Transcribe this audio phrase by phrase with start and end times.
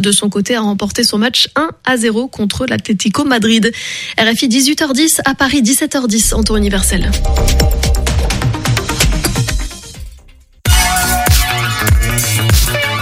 [0.00, 3.72] de son côté, a remporté son match 1 à 0 contre l'Atlético Madrid.
[4.18, 7.10] RFI 18h10 à Paris, 17h10 en tour universel.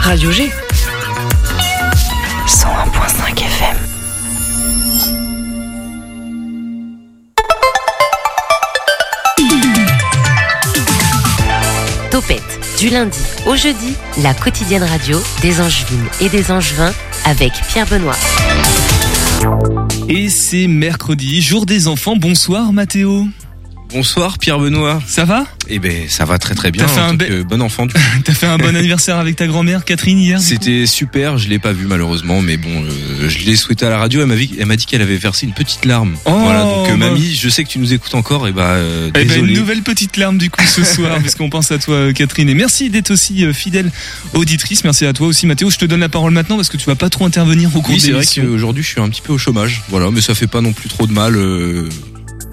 [0.00, 0.50] Radio G.
[12.82, 13.94] du lundi au jeudi,
[14.24, 16.92] la quotidienne radio des Angevines et des Angevins
[17.24, 18.16] avec Pierre Benoît.
[20.08, 22.16] Et c'est mercredi, jour des enfants.
[22.16, 23.28] Bonsoir Mathéo.
[23.92, 25.02] Bonsoir Pierre Benoît.
[25.06, 25.44] Ça va?
[25.68, 26.86] Eh ben ça va très très bien.
[26.86, 27.86] T'as fait en un tant be- que bon enfant.
[28.24, 31.72] T'as fait un bon anniversaire avec ta grand-mère Catherine hier C'était super, je l'ai pas
[31.72, 34.22] vu malheureusement, mais bon, euh, je l'ai souhaité à la radio.
[34.22, 36.14] Elle m'a dit, qu'elle avait versé une petite larme.
[36.24, 37.10] Oh, voilà, donc euh, bah.
[37.10, 39.82] mamie, je sais que tu nous écoutes encore, et bah euh, Eh ben, une nouvelle
[39.82, 42.88] petite larme du coup ce soir parce qu'on pense à toi euh, Catherine et merci
[42.88, 43.90] d'être aussi fidèle
[44.34, 46.86] auditrice merci à toi aussi Mathéo je te donne la parole maintenant parce que tu
[46.86, 49.22] vas pas trop intervenir au cours Oui, de c'est vrai qu'aujourd'hui je suis un petit
[49.22, 51.34] peu au chômage, voilà, mais ça fait pas non plus trop de mal.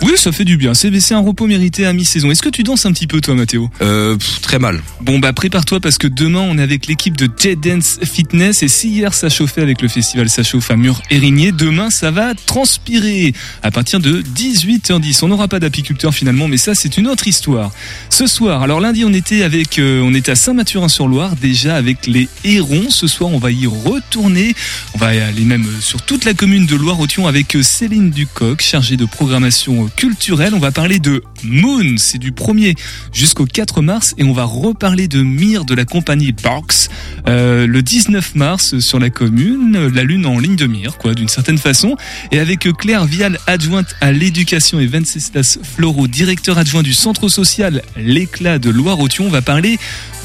[0.01, 2.85] Oui ça fait du bien c'est un repos mérité à mi-saison est-ce que tu danses
[2.85, 3.69] un petit peu toi Mathéo?
[3.81, 4.81] Euh, pff, très mal.
[5.01, 8.67] Bon bah prépare-toi parce que demain on est avec l'équipe de Jet Dance Fitness et
[8.67, 12.33] si hier ça chauffait avec le festival ça chauffe à Mur Érigné, demain ça va
[12.33, 13.33] transpirer
[13.63, 15.19] à partir de 18h10.
[15.23, 17.71] On n'aura pas d'apiculteur finalement mais ça c'est une autre histoire.
[18.09, 22.29] Ce soir, alors lundi on était avec euh, on était à Saint-Mathurin-sur-Loire déjà avec les
[22.43, 22.89] hérons.
[22.89, 24.55] Ce soir on va y retourner.
[24.93, 28.61] On va aller même euh, sur toute la commune de Loire-Othion avec euh, Céline Ducoq
[28.61, 30.53] chargée de programmation culturelle.
[30.53, 32.77] On va parler de Moon, c'est du 1er
[33.13, 36.89] jusqu'au 4 mars et on va reparler de Mire de la compagnie Barks
[37.27, 41.27] euh, le 19 mars sur la commune, la lune en ligne de mire quoi d'une
[41.27, 41.95] certaine façon
[42.31, 47.81] et avec Claire Vial adjointe à l'éducation et Venceslas Floro directeur adjoint du centre social
[47.97, 49.77] l'éclat de Loire-Othion on va parler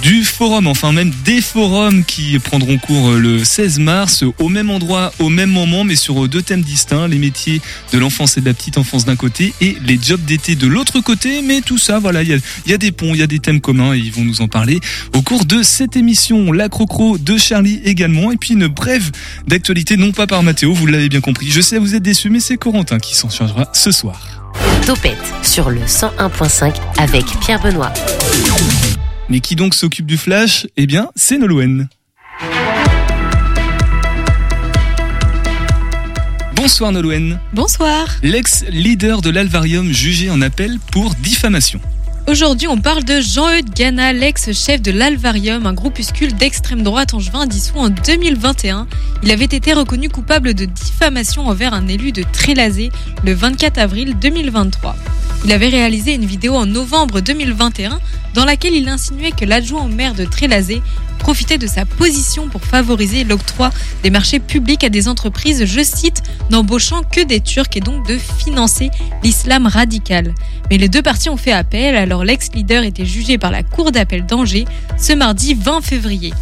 [0.05, 4.69] du forum, enfin même des forums qui prendront cours euh, le 16 mars au même
[4.69, 8.43] endroit, au même moment, mais sur euh, deux thèmes distincts, les métiers de l'enfance et
[8.43, 11.43] de la petite enfance d'un côté et les jobs d'été de l'autre côté.
[11.43, 13.27] Mais tout ça, voilà, il y a, il y a des ponts, il y a
[13.27, 14.81] des thèmes communs et ils vont nous en parler
[15.15, 16.53] au cours de cette émission.
[16.53, 19.11] La crocro de Charlie également et puis une brève
[19.47, 21.51] d'actualité, non pas par Mathéo, vous l'avez bien compris.
[21.51, 24.21] Je sais, vous êtes déçus, mais c'est Corentin qui s'en chargera ce soir.
[24.87, 27.93] Topette sur le 101.5 avec Pierre Benoît.
[29.29, 30.67] Mais qui donc s'occupe du flash?
[30.77, 31.89] Eh bien, c'est Nolwenn.
[36.57, 37.41] Bonsoir Nolwenn.
[37.53, 38.07] Bonsoir.
[38.23, 41.81] L'ex-leader de l'Alvarium jugé en appel pour diffamation.
[42.29, 47.77] Aujourd'hui, on parle de Jean-Eudes Gana, l'ex-chef de l'Alvarium, un groupuscule d'extrême droite angevin dissous
[47.77, 48.87] en 2021.
[49.25, 52.91] Il avait été reconnu coupable de diffamation envers un élu de Trélazé
[53.25, 54.97] le 24 avril 2023.
[55.45, 57.99] Il avait réalisé une vidéo en novembre 2021
[58.33, 60.83] dans laquelle il insinuait que l'adjoint au maire de Trélazé
[61.19, 63.71] profitait de sa position pour favoriser l'octroi
[64.03, 68.19] des marchés publics à des entreprises, je cite, n'embauchant que des Turcs et donc de
[68.19, 68.91] financer
[69.23, 70.35] l'islam radical.
[70.71, 74.27] Mais les deux parties ont fait appel, alors l'ex-leader était jugé par la Cour d'appel
[74.27, 74.65] d'Angers
[74.99, 76.33] ce mardi 20 février.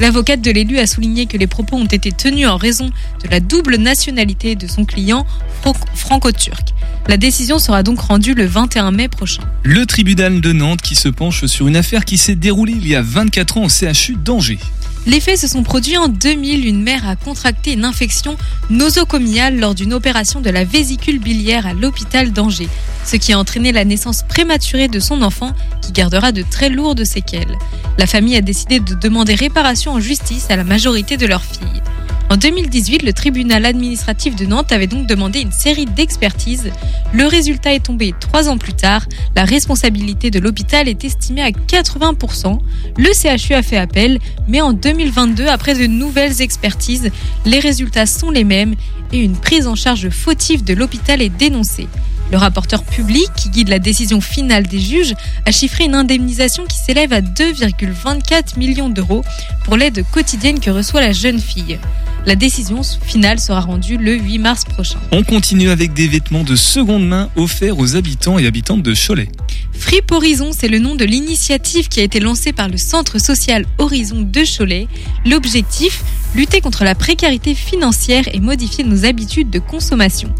[0.00, 2.86] L'avocate de l'élu a souligné que les propos ont été tenus en raison
[3.22, 5.26] de la double nationalité de son client
[5.60, 6.68] fran- franco-turc.
[7.08, 9.42] La décision sera donc rendue le 21 mai prochain.
[9.64, 12.94] Le tribunal de Nantes qui se penche sur une affaire qui s'est déroulée il y
[12.94, 14.60] a 24 ans au CHU d'Angers.
[15.04, 16.64] Les faits se sont produits en 2000.
[16.64, 18.36] Une mère a contracté une infection
[18.70, 22.68] nosocomiale lors d'une opération de la vésicule biliaire à l'hôpital d'Angers,
[23.04, 27.04] ce qui a entraîné la naissance prématurée de son enfant qui gardera de très lourdes
[27.04, 27.58] séquelles.
[27.98, 31.82] La famille a décidé de demander réparation en justice à la majorité de leur filles.
[32.30, 36.70] En 2018, le tribunal administratif de Nantes avait donc demandé une série d'expertises.
[37.12, 39.04] Le résultat est tombé trois ans plus tard.
[39.36, 42.58] La responsabilité de l'hôpital est estimée à 80%.
[42.96, 44.18] Le CHU a fait appel,
[44.48, 47.10] mais en 2022, après de nouvelles expertises,
[47.44, 48.76] les résultats sont les mêmes
[49.12, 51.88] et une prise en charge fautive de l'hôpital est dénoncée.
[52.30, 56.78] Le rapporteur public, qui guide la décision finale des juges, a chiffré une indemnisation qui
[56.78, 59.22] s'élève à 2,24 millions d'euros
[59.64, 61.78] pour l'aide quotidienne que reçoit la jeune fille.
[62.24, 64.98] La décision finale sera rendue le 8 mars prochain.
[65.10, 69.28] On continue avec des vêtements de seconde main offerts aux habitants et habitantes de Cholet.
[69.72, 73.64] Fripe Horizon, c'est le nom de l'initiative qui a été lancée par le Centre social
[73.78, 74.86] Horizon de Cholet.
[75.26, 76.04] L'objectif,
[76.36, 80.32] lutter contre la précarité financière et modifier nos habitudes de consommation.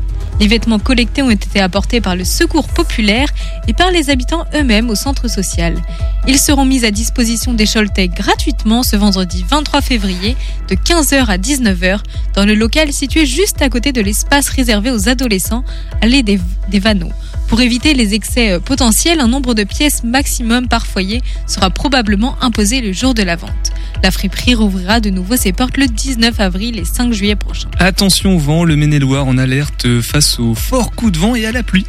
[0.43, 3.29] Les vêtements collectés ont été apportés par le Secours populaire
[3.69, 5.81] et par les habitants eux-mêmes au centre social.
[6.27, 10.37] Ils seront mis à disposition des Choletais gratuitement ce vendredi 23 février
[10.69, 12.00] de 15h à 19h
[12.35, 15.62] dans le local situé juste à côté de l'espace réservé aux adolescents,
[16.00, 16.41] allée des,
[16.71, 17.12] des Vanneaux.
[17.52, 22.81] Pour éviter les excès potentiels, un nombre de pièces maximum par foyer sera probablement imposé
[22.81, 23.72] le jour de la vente.
[24.02, 27.69] La friperie rouvrira de nouveau ses portes le 19 avril et 5 juillet prochain.
[27.78, 31.52] Attention au vent, le Maine-et-Loire en alerte face au fort coup de vent et à
[31.52, 31.84] la pluie.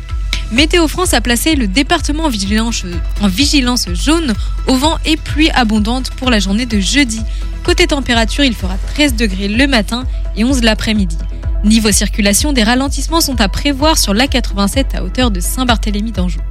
[0.52, 2.84] Météo France a placé le département en vigilance,
[3.22, 4.34] en vigilance jaune
[4.68, 7.22] au vent et pluie abondante pour la journée de jeudi.
[7.64, 10.04] Côté température, il fera 13 degrés le matin
[10.36, 11.18] et 11 l'après-midi.
[11.64, 16.42] Niveau circulation, des ralentissements sont à prévoir sur l'A87 à hauteur de Saint-Barthélemy d'Anjou.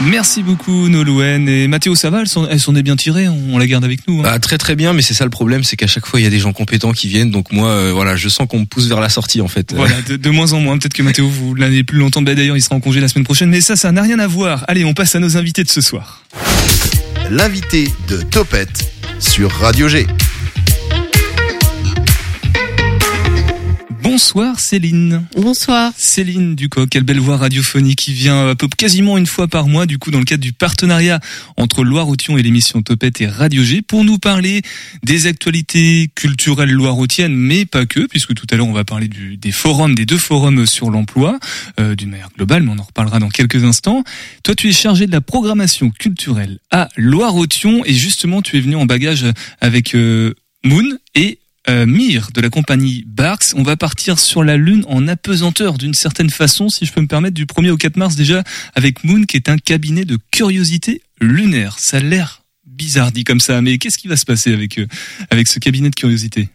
[0.00, 3.84] Merci beaucoup Nolwenn et Mathéo ça va, elles s'en est bien tirées, on la garde
[3.84, 4.20] avec nous.
[4.20, 4.22] Hein.
[4.22, 6.26] Bah, très très bien, mais c'est ça le problème, c'est qu'à chaque fois il y
[6.26, 8.86] a des gens compétents qui viennent, donc moi euh, voilà, je sens qu'on me pousse
[8.86, 9.74] vers la sortie en fait.
[9.74, 10.78] Voilà, de, moins en moins.
[10.78, 13.24] Peut-être que Mathéo vous l'avez plus longtemps, bah, d'ailleurs il sera en congé la semaine
[13.24, 14.64] prochaine, mais ça ça n'a rien à voir.
[14.68, 16.22] Allez, on passe à nos invités de ce soir.
[17.28, 20.06] L'invité de Topette sur Radio G.
[24.02, 25.26] Bonsoir Céline.
[25.36, 25.92] Bonsoir.
[25.96, 29.98] Céline Ducoc, quelle belle voix radiophonique qui vient peu, quasiment une fois par mois du
[29.98, 31.20] coup dans le cadre du partenariat
[31.56, 34.62] entre Loire-Othion et l'émission Topette et Radio G pour nous parler
[35.02, 39.36] des actualités culturelles loire-othiennes mais pas que puisque tout à l'heure on va parler du,
[39.36, 41.38] des forums, des deux forums sur l'emploi
[41.80, 44.04] euh, d'une manière globale mais on en reparlera dans quelques instants.
[44.44, 48.76] Toi tu es chargé de la programmation culturelle à Loire-Othion et justement tu es venu
[48.76, 49.24] en bagage
[49.60, 50.34] avec euh,
[50.64, 50.98] Moon
[51.68, 53.52] euh, Mire de la compagnie Barks.
[53.54, 57.06] On va partir sur la Lune en apesanteur d'une certaine façon, si je peux me
[57.06, 58.42] permettre, du 1er au 4 mars déjà,
[58.74, 61.78] avec Moon, qui est un cabinet de curiosité lunaire.
[61.78, 64.86] Ça a l'air bizarre dit comme ça, mais qu'est-ce qui va se passer avec, euh,
[65.30, 66.48] avec ce cabinet de curiosité?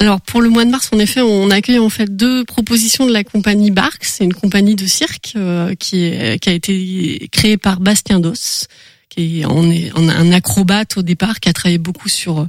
[0.00, 3.12] Alors, pour le mois de mars, en effet, on accueille en fait deux propositions de
[3.12, 4.20] la compagnie Barks.
[4.20, 6.10] Une compagnie de cirque euh, qui,
[6.40, 8.66] qui a été créée par Bastien Dos,
[9.14, 12.46] qui est, on est un acrobate au départ, qui a travaillé beaucoup sur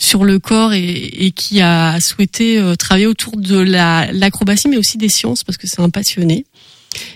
[0.00, 4.76] sur le corps et, et qui a souhaité euh, travailler autour de la l'acrobatie, mais
[4.76, 6.44] aussi des sciences parce que c'est un passionné.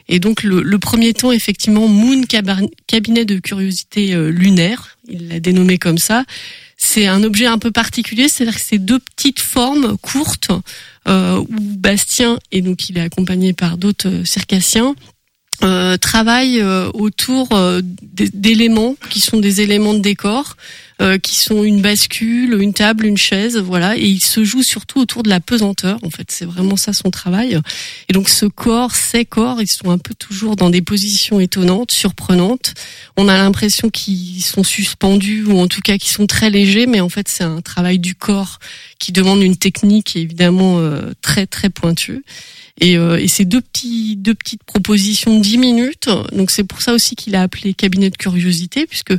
[0.09, 2.23] Et donc le, le, premier temps, effectivement, Moon
[2.87, 6.25] cabinet de curiosité euh, lunaire, il l'a dénommé comme ça.
[6.77, 10.51] C'est un objet un peu particulier, c'est-à-dire que c'est deux petites formes courtes
[11.09, 14.95] euh, où Bastien et donc il est accompagné par d'autres euh, circassiens
[15.63, 20.57] euh, travaille euh, autour euh, d'éléments qui sont des éléments de décor,
[21.25, 23.97] qui sont une bascule, une table, une chaise, voilà.
[23.97, 25.99] Et il se joue surtout autour de la pesanteur.
[26.05, 27.59] En fait, c'est vraiment ça son travail.
[28.09, 31.91] Et donc ce corps, ces corps, ils sont un peu toujours dans des positions étonnantes,
[31.91, 32.75] surprenantes.
[33.17, 37.01] On a l'impression qu'ils sont suspendus ou en tout cas qu'ils sont très légers, mais
[37.01, 38.61] en fait c'est un travail du corps
[39.01, 40.81] qui demande une technique évidemment
[41.21, 42.23] très très pointue.
[42.81, 46.09] Et, euh, et c'est deux petits, deux petites propositions de 10 minutes.
[46.33, 49.15] Donc c'est pour ça aussi qu'il a appelé cabinet de curiosité, puisque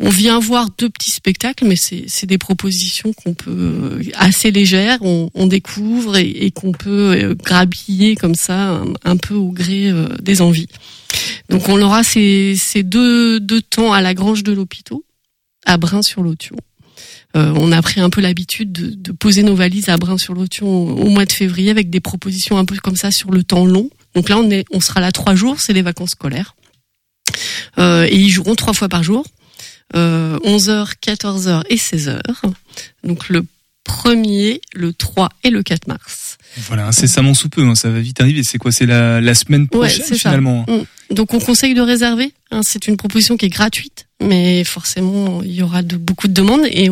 [0.00, 4.98] on vient voir deux petits spectacles, mais c'est des propositions qu'on peut euh, assez légères,
[5.02, 9.92] on, on découvre et, et qu'on peut euh, grabiller comme ça un, peu au gré
[10.20, 10.68] des envies.
[11.48, 14.98] Donc on aura ces, ces deux, deux temps à la Grange de l'Hôpital,
[15.64, 16.56] à Brin-sur-Lotion.
[17.36, 21.24] Euh, on a pris un peu l'habitude de, poser nos valises à Brin-sur-Lotion au, mois
[21.24, 23.90] de février avec des propositions un peu comme ça sur le temps long.
[24.14, 26.54] Donc là, on, est, on sera là trois jours, c'est les vacances scolaires.
[27.78, 29.26] Euh, et ils joueront trois fois par jour,
[29.94, 32.20] 11h, 14h et 16h.
[33.02, 33.44] Donc le
[33.88, 36.38] 1er, le 3 et le 4 mars.
[36.56, 38.42] Voilà, incessamment sous peu, hein, ça va vite arriver.
[38.44, 40.84] C'est quoi C'est la, la semaine prochaine finalement mm.
[41.10, 42.32] Donc on conseille de réserver.
[42.50, 46.32] Hein, c'est une proposition qui est gratuite mais forcément il y aura de, beaucoup de
[46.32, 46.88] demandes et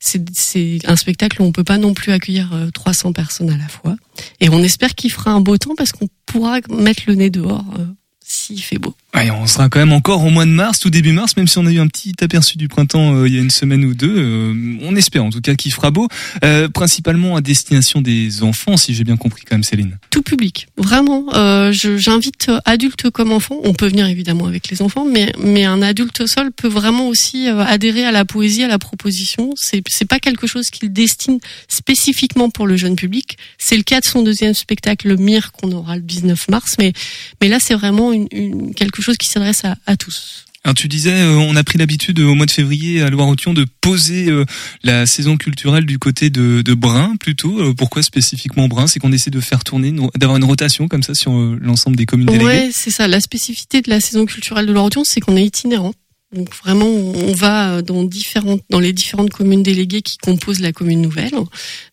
[0.00, 3.68] c'est un spectacle où on peut pas non plus accueillir 300 euh, personnes à la
[3.68, 3.96] fois
[4.40, 7.64] et on espère qu'il fera un beau temps parce qu'on pourra mettre le nez dehors
[7.78, 7.84] euh,
[8.24, 8.94] s'il fait beau.
[9.16, 11.66] On sera quand même encore au mois de mars, tout début mars, même si on
[11.66, 14.14] a eu un petit aperçu du printemps euh, il y a une semaine ou deux.
[14.16, 16.08] Euh, on espère en tout cas qu'il fera beau,
[16.44, 19.98] euh, principalement à destination des enfants, si j'ai bien compris quand même, Céline.
[20.10, 21.26] Tout public, vraiment.
[21.70, 23.60] J'invite adultes comme enfants.
[23.64, 27.48] On peut venir évidemment avec les enfants, mais mais un adulte seul peut vraiment aussi
[27.48, 29.52] adhérer à la poésie, à la proposition.
[29.56, 33.36] C'est c'est pas quelque chose qu'il destine spécifiquement pour le jeune public.
[33.58, 36.76] C'est le cas de son deuxième spectacle, le Mire, qu'on aura le 19 mars.
[36.78, 36.92] Mais
[37.40, 40.46] mais là, c'est vraiment une, une quelque chose qui s'adresse à, tous.
[40.64, 43.52] Alors tu disais, euh, on a pris l'habitude euh, au mois de février à Loire-Othion
[43.52, 44.46] de poser euh,
[44.82, 47.74] la saison culturelle du côté de, de Brun plutôt.
[47.74, 48.86] pourquoi spécifiquement Brun?
[48.86, 52.26] C'est qu'on essaie de faire tourner, d'avoir une rotation comme ça sur l'ensemble des communes
[52.26, 52.44] déléguées.
[52.44, 53.08] Ouais, c'est ça.
[53.08, 55.92] La spécificité de la saison culturelle de Loire-Othion, c'est qu'on est itinérant.
[56.34, 61.00] Donc vraiment, on va dans différentes, dans les différentes communes déléguées qui composent la commune
[61.00, 61.30] nouvelle.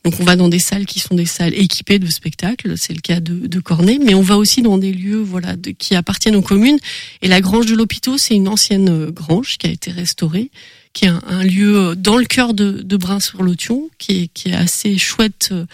[0.03, 3.01] Donc on va dans des salles qui sont des salles équipées de spectacles, c'est le
[3.01, 6.36] cas de, de Cornet, mais on va aussi dans des lieux, voilà, de, qui appartiennent
[6.36, 6.79] aux communes.
[7.21, 10.50] Et la grange de l'hôpital, c'est une ancienne euh, grange qui a été restaurée,
[10.93, 14.55] qui est un, lieu euh, dans le cœur de, de Brin-sur-Lotion, qui est, qui est
[14.55, 15.65] assez chouette euh,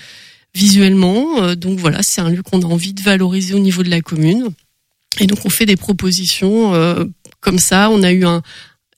[0.53, 1.53] visuellement.
[1.53, 4.49] donc voilà, c'est un lieu qu'on a envie de valoriser au niveau de la commune.
[5.19, 6.73] Et donc on fait des propositions
[7.47, 7.89] comme ça.
[7.89, 8.41] On a eu un,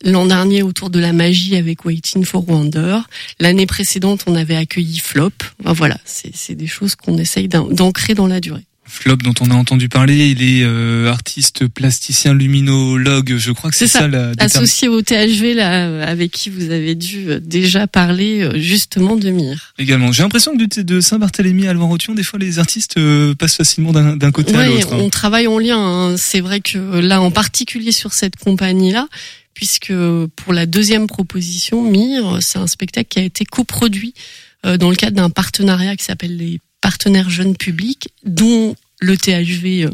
[0.05, 2.99] L'an dernier autour de la magie avec Waiting for Wonder.
[3.39, 5.31] L'année précédente, on avait accueilli Flop.
[5.65, 8.65] voilà, c'est des choses qu'on essaye d'ancrer dans la durée.
[8.89, 13.75] Flop dont on a entendu parler, il est euh, artiste plasticien luminologue, je crois que
[13.75, 18.41] c'est ça, la associé au THV là avec qui vous avez dû euh, déjà parler
[18.41, 19.73] euh, justement de Mire.
[19.77, 22.99] Également, j'ai l'impression que de Saint-Barthélemy à Alvan-Rotion, des fois les artistes
[23.37, 24.93] passent facilement d'un côté à l'autre.
[24.93, 24.99] Hein.
[24.99, 25.77] On travaille en lien.
[25.77, 26.15] Hein.
[26.17, 29.07] C'est vrai que là, en particulier sur cette compagnie là,
[29.53, 29.93] puisque
[30.35, 34.15] pour la deuxième proposition, Mire, c'est un spectacle qui a été coproduit
[34.63, 39.89] dans le cadre d'un partenariat qui s'appelle les partenaires jeunes publics, dont le THV euh,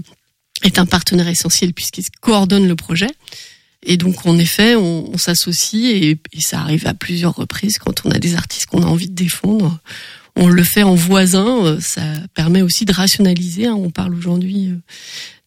[0.63, 3.09] est un partenaire essentiel puisqu'il coordonne le projet.
[3.87, 8.17] Et donc, en effet, on, s'associe et, ça arrive à plusieurs reprises quand on a
[8.17, 9.79] des artistes qu'on a envie de défendre.
[10.35, 11.65] On le fait en voisin.
[11.65, 12.01] Euh, ça
[12.33, 13.67] permet aussi de rationaliser.
[13.67, 13.75] Hein.
[13.75, 14.77] On parle aujourd'hui euh,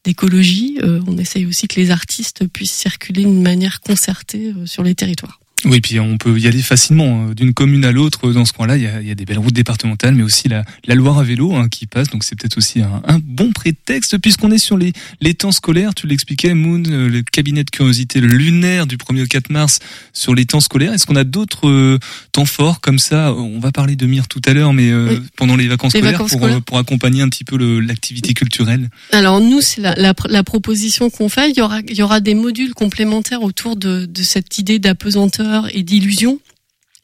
[0.05, 0.79] d'écologie.
[1.09, 5.41] On essaye aussi que les artistes puissent circuler d'une manière concertée sur les territoires.
[5.65, 8.33] Oui, puis on peut y aller facilement euh, d'une commune à l'autre.
[8.33, 10.65] Dans ce coin-là, il y a, y a, des belles routes départementales, mais aussi la,
[10.87, 12.09] la Loire à vélo hein, qui passe.
[12.09, 15.95] Donc c'est peut-être aussi un, un, bon prétexte, puisqu'on est sur les, les temps scolaires.
[15.95, 19.81] Tu l'expliquais, Moon, euh, le cabinet de curiosité lunaire du 1er au 4 mars
[20.13, 20.93] sur les temps scolaires.
[20.93, 21.99] Est-ce qu'on a d'autres euh,
[22.31, 23.35] temps forts comme ça?
[23.35, 24.93] On va parler de Mire tout à l'heure, mais
[25.37, 28.89] pendant les vacances scolaires, pour, pour, accompagner un petit peu l'activité culturelle.
[29.13, 31.51] Alors nous, c'est la, la, la, proposition qu'on fait.
[31.51, 35.48] Il y aura, il y aura des modules complémentaires autour de, de cette idée d'apesanteur
[35.73, 36.41] et d'illusions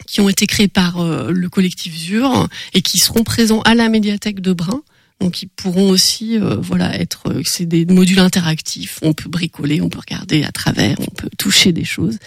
[0.06, 3.88] qui ont été créés par euh, le collectif ZUR et qui seront présents à la
[3.88, 4.82] médiathèque de Brun.
[5.20, 9.80] Donc ils pourront aussi euh, voilà être euh, c'est des modules interactifs, on peut bricoler,
[9.80, 12.18] on peut regarder à travers, on peut toucher des choses.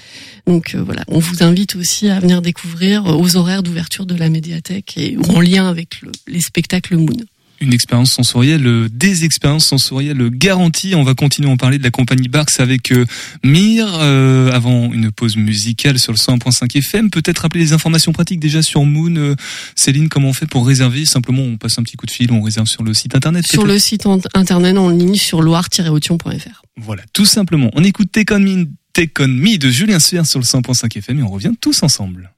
[0.47, 4.97] Donc voilà, on vous invite aussi à venir découvrir aux horaires d'ouverture de la médiathèque
[4.97, 7.17] et en lien avec les spectacles Moon
[7.59, 10.95] une expérience sensorielle, euh, des expériences sensorielles garanties.
[10.95, 13.05] On va continuer à en parler de la compagnie Barks avec euh,
[13.43, 17.09] Mire euh, avant une pause musicale sur le 101.5 FM.
[17.09, 19.35] Peut-être rappeler les informations pratiques déjà sur Moon.
[19.75, 21.05] Céline, comment on fait pour réserver?
[21.05, 23.45] Simplement, on passe un petit coup de fil, on réserve sur le site internet.
[23.47, 26.61] Sur le site internet en ligne sur loire-aution.fr.
[26.77, 27.69] Voilà, tout simplement.
[27.73, 31.19] On écoute Take On Me, Take On Me de Julien Sfer sur le 100.5 FM
[31.19, 32.31] et on revient tous ensemble.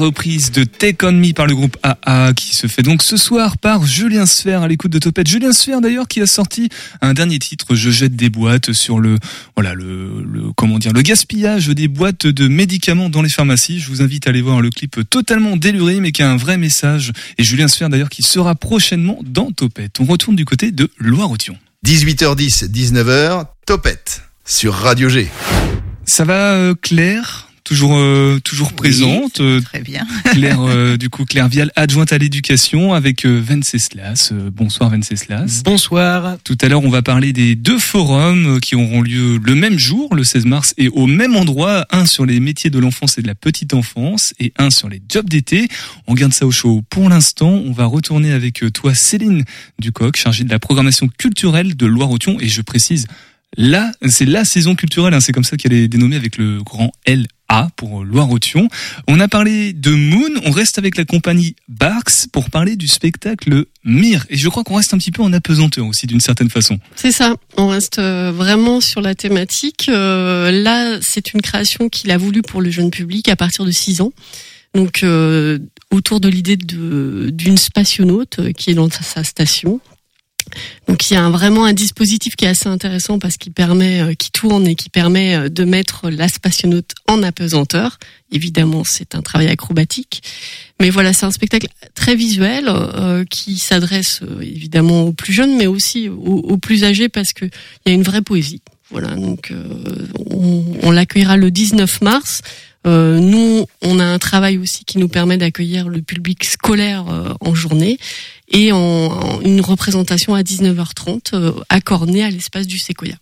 [0.00, 3.58] Reprise de Take On Me par le groupe AA qui se fait donc ce soir
[3.58, 5.28] par Julien Sfer à l'écoute de Topette.
[5.28, 6.68] Julien Sfer d'ailleurs qui a sorti
[7.02, 9.16] un dernier titre, Je jette des boîtes sur le,
[9.54, 13.78] voilà, le, le, comment dire, le gaspillage des boîtes de médicaments dans les pharmacies.
[13.78, 16.56] Je vous invite à aller voir le clip totalement déluré mais qui a un vrai
[16.56, 17.12] message.
[17.36, 20.00] Et Julien Sfer d'ailleurs qui sera prochainement dans Topette.
[20.00, 21.56] On retourne du côté de Loire-Othion.
[21.84, 25.28] 18h10, 19h, Topette sur Radio G.
[26.06, 27.49] Ça va euh, Claire?
[27.64, 29.40] Toujours euh, toujours présente.
[29.40, 30.06] euh, très bien.
[30.32, 34.30] Claire, euh, du coup, Claire Vial, adjointe à l'éducation avec euh, Venceslas.
[34.32, 35.62] Euh, bonsoir Venceslas.
[35.64, 36.36] Bonsoir.
[36.44, 40.14] Tout à l'heure, on va parler des deux forums qui auront lieu le même jour,
[40.14, 43.26] le 16 mars, et au même endroit, un sur les métiers de l'enfance et de
[43.26, 45.68] la petite enfance, et un sur les jobs d'été.
[46.06, 47.50] On garde ça au chaud pour l'instant.
[47.50, 49.44] On va retourner avec toi, Céline
[49.78, 53.06] Ducoc, chargée de la programmation culturelle de Loire-Othion, et je précise,
[53.56, 56.92] là, c'est la saison culturelle, hein, c'est comme ça qu'elle est dénommée avec le grand
[57.04, 58.68] L a pour Loire-Othion.
[59.08, 63.66] On a parlé de Moon, on reste avec la compagnie Barks pour parler du spectacle
[63.84, 64.24] Mire.
[64.30, 66.78] Et je crois qu'on reste un petit peu en apesanteur aussi d'une certaine façon.
[66.94, 69.88] C'est ça, on reste euh, vraiment sur la thématique.
[69.88, 73.70] Euh, là, c'est une création qu'il a voulu pour le jeune public à partir de
[73.70, 74.12] 6 ans.
[74.72, 75.58] Donc euh,
[75.90, 79.80] autour de l'idée d'une spationaute qui est dans sa station.
[80.88, 84.00] Donc il y a un, vraiment un dispositif qui est assez intéressant parce qu'il permet,
[84.00, 87.98] euh, qui tourne et qui permet euh, de mettre la spationaute en apesanteur.
[88.32, 90.22] Évidemment, c'est un travail acrobatique,
[90.80, 95.56] mais voilà, c'est un spectacle très visuel euh, qui s'adresse euh, évidemment aux plus jeunes,
[95.56, 98.62] mais aussi aux, plus âgés parce que il y a une vraie poésie.
[98.90, 99.64] Voilà, donc euh,
[100.30, 102.40] on, on l'accueillera le 19 mars.
[102.86, 107.34] Euh, nous, on a un travail aussi qui nous permet d'accueillir le public scolaire euh,
[107.40, 107.98] en journée
[108.48, 111.52] et en, une représentation à 19h30 euh,
[111.84, 113.14] Cornet à l'espace du Séquoia.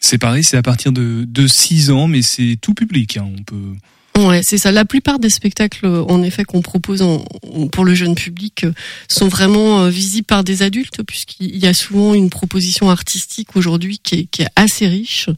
[0.00, 3.16] C'est pareil, c'est à partir de, de 6 ans, mais c'est tout public.
[3.16, 3.74] Hein, on peut.
[4.42, 4.72] C'est ça.
[4.72, 7.24] La plupart des spectacles, euh, en effet, qu'on propose en-
[7.72, 8.72] pour le jeune public euh,
[9.08, 13.98] sont vraiment euh, visibles par des adultes, puisqu'il y a souvent une proposition artistique aujourd'hui
[14.02, 15.28] qui est, qui est assez riche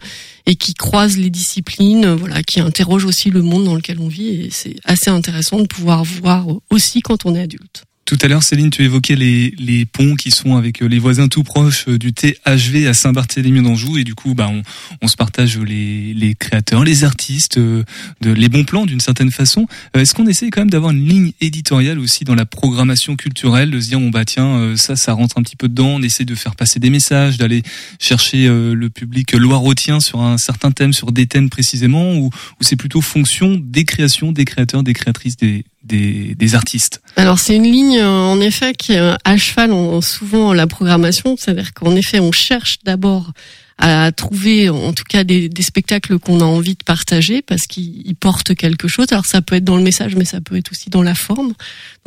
[0.46, 4.28] et qui croise les disciplines, voilà, qui interroge aussi le monde dans lequel on vit.
[4.28, 7.84] Et c'est assez intéressant de pouvoir voir aussi quand on est adulte.
[8.08, 11.28] Tout à l'heure, Céline, tu évoquais les, les ponts qui sont avec euh, les voisins
[11.28, 14.62] tout proches euh, du THV à Saint-Barthélemy d'Anjou, et du coup, bah, on,
[15.02, 17.84] on se partage les, les créateurs, les artistes, euh,
[18.22, 19.66] les bons plans d'une certaine façon.
[19.92, 23.78] Est-ce qu'on essaie quand même d'avoir une ligne éditoriale aussi dans la programmation culturelle, de
[23.78, 26.34] se dire, bon bah tiens, ça, ça rentre un petit peu dedans, on essaie de
[26.34, 27.62] faire passer des messages, d'aller
[27.98, 32.76] chercher le public loirotien sur un certain thème, sur des thèmes précisément, ou, ou c'est
[32.76, 37.00] plutôt fonction des créations, des créateurs, des créatrices, des, des, artistes.
[37.16, 40.66] Alors c'est une ligne euh, en effet qui est euh, à cheval en, souvent la
[40.66, 43.32] programmation, c'est-à-dire qu'en effet on cherche d'abord
[43.78, 48.06] à trouver en tout cas des, des spectacles qu'on a envie de partager parce qu'ils
[48.06, 49.06] ils portent quelque chose.
[49.10, 51.54] Alors ça peut être dans le message, mais ça peut être aussi dans la forme,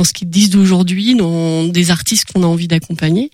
[0.02, 3.30] dans ce qu'ils disent d'aujourd'hui, dans des artistes qu'on a envie d'accompagner.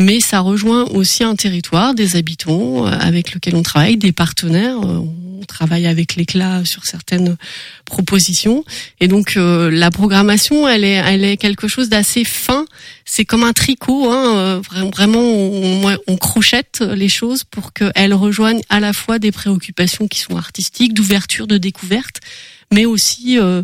[0.00, 4.78] Mais ça rejoint aussi un territoire, des habitants euh, avec lesquels on travaille, des partenaires.
[4.80, 5.04] Euh,
[5.38, 7.36] On travaille avec l'éclat sur certaines
[7.84, 8.64] propositions.
[9.02, 12.64] Et donc euh, la programmation, elle est, elle est quelque chose d'assez fin.
[13.04, 18.14] C'est comme un tricot, hein, euh, vra- vraiment on, on crochette les choses pour qu'elles
[18.14, 22.16] rejoignent à la fois des préoccupations qui sont artistiques, d'ouverture, de découverte,
[22.72, 23.62] mais aussi euh,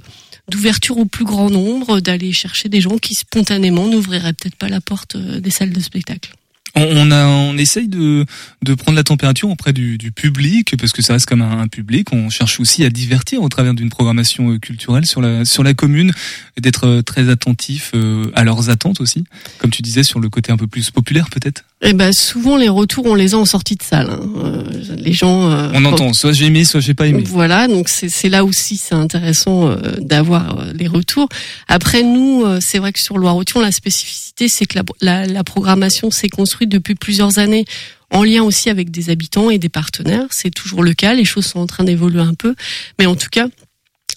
[0.49, 4.81] d'ouverture au plus grand nombre, d'aller chercher des gens qui spontanément n'ouvriraient peut-être pas la
[4.81, 6.33] porte euh, des salles de spectacle.
[6.75, 8.25] On, a, on essaye de,
[8.63, 12.09] de prendre la température auprès du, du public parce que ça reste comme un, public.
[12.13, 15.75] On cherche aussi à divertir au travers d'une programmation euh, culturelle sur la sur la
[15.75, 16.13] commune,
[16.59, 17.93] d'être euh, très attentif
[18.35, 19.25] à leurs attentes aussi,
[19.59, 21.65] comme tu disais sur le côté un peu plus populaire peut-être.
[21.85, 24.09] Et ben souvent les retours on les a en sortie de salle.
[24.11, 24.21] hein.
[24.45, 24.63] Euh,
[24.97, 25.51] les gens.
[25.51, 27.25] euh, On entend, soit j'ai aimé, soit j'ai pas aimé.
[27.27, 31.29] Voilà, donc c'est là aussi c'est intéressant euh, d'avoir euh, les retours.
[31.67, 35.43] Après nous, euh, c'est vrai que sur Loire-Othion, la spécificité c'est que la, la, la
[35.45, 37.65] programmation s'est construite depuis plusieurs années
[38.11, 40.27] en lien aussi avec des habitants et des partenaires.
[40.31, 42.55] C'est toujours le cas, les choses sont en train d'évoluer un peu,
[43.01, 43.49] mais en tout cas,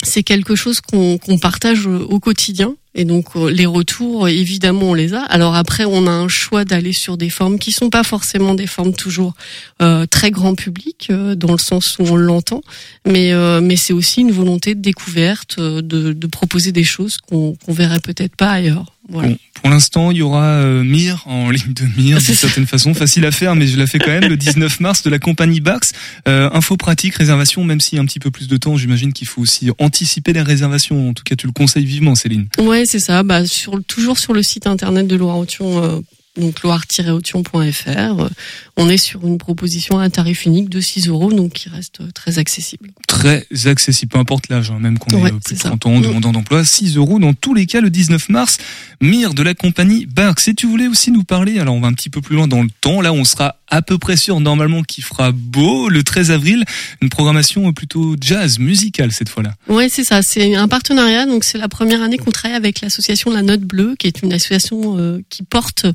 [0.04, 2.76] c'est quelque chose qu'on qu'on partage euh, au quotidien.
[2.96, 5.22] Et donc euh, les retours, euh, évidemment, on les a.
[5.22, 8.68] Alors après, on a un choix d'aller sur des formes qui sont pas forcément des
[8.68, 9.34] formes toujours
[9.82, 12.62] euh, très grand public, euh, dans le sens où on l'entend,
[13.06, 17.56] mais euh, mais c'est aussi une volonté de découverte, de, de proposer des choses qu'on
[17.66, 18.95] qu'on verrait peut-être pas ailleurs.
[19.08, 19.30] Voilà.
[19.30, 22.66] Bon, pour l'instant, il y aura euh, Mire en ligne de mire C'est d'une certaine
[22.68, 25.20] façon, facile à faire, mais je la fais quand même le 19 mars de la
[25.20, 25.94] compagnie Bax.
[26.28, 29.14] Euh, info pratique, réservation, même s'il y a un petit peu plus de temps, j'imagine
[29.14, 31.10] qu'il faut aussi anticiper les réservations.
[31.10, 32.48] En tout cas, tu le conseilles vivement, Céline.
[32.58, 33.24] Ouais, c'est ça.
[33.24, 35.84] Bah sur toujours sur le site internet de Loire-Othion.
[35.84, 36.00] euh,
[36.38, 38.30] donc loire-aution.fr.
[38.78, 42.02] On est sur une proposition à un tarif unique de 6 euros, donc qui reste
[42.14, 42.92] très accessible.
[43.08, 45.70] Très accessible, peu importe l'âge, hein, même qu'on Ouais, ait euh, plus de ça.
[45.70, 46.02] 30 ans, Mm.
[46.02, 48.58] demandant d'emploi, 6 euros dans tous les cas le 19 mars.
[49.02, 50.48] Mire de la compagnie Barks.
[50.48, 52.62] Et tu voulais aussi nous parler, alors on va un petit peu plus loin dans
[52.64, 56.32] le temps, là on sera à peu près sûr normalement qu'il fera beau le 13
[56.32, 56.64] avril,
[57.02, 59.54] une programmation plutôt jazz, musicale cette fois-là.
[59.68, 60.22] Ouais, c'est ça.
[60.22, 61.26] C'est un partenariat.
[61.26, 64.34] Donc, c'est la première année qu'on travaille avec l'association La Note Bleue, qui est une
[64.34, 65.86] association euh, qui porte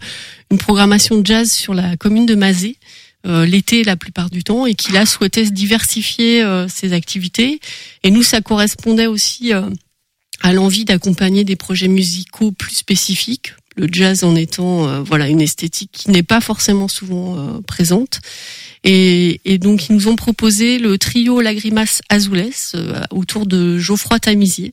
[0.51, 2.77] une programmation jazz sur la commune de Mazé.
[3.27, 7.61] euh, l'été la plupart du temps et qui là souhaitait diversifier euh, ses activités
[8.03, 9.69] et nous ça correspondait aussi euh,
[10.41, 15.41] à l'envie d'accompagner des projets musicaux plus spécifiques le jazz en étant euh, voilà une
[15.41, 18.21] esthétique qui n'est pas forcément souvent euh, présente
[18.85, 24.19] et, et donc ils nous ont proposé le trio Lagrimas Azules euh, autour de Geoffroy
[24.19, 24.73] Tamizier.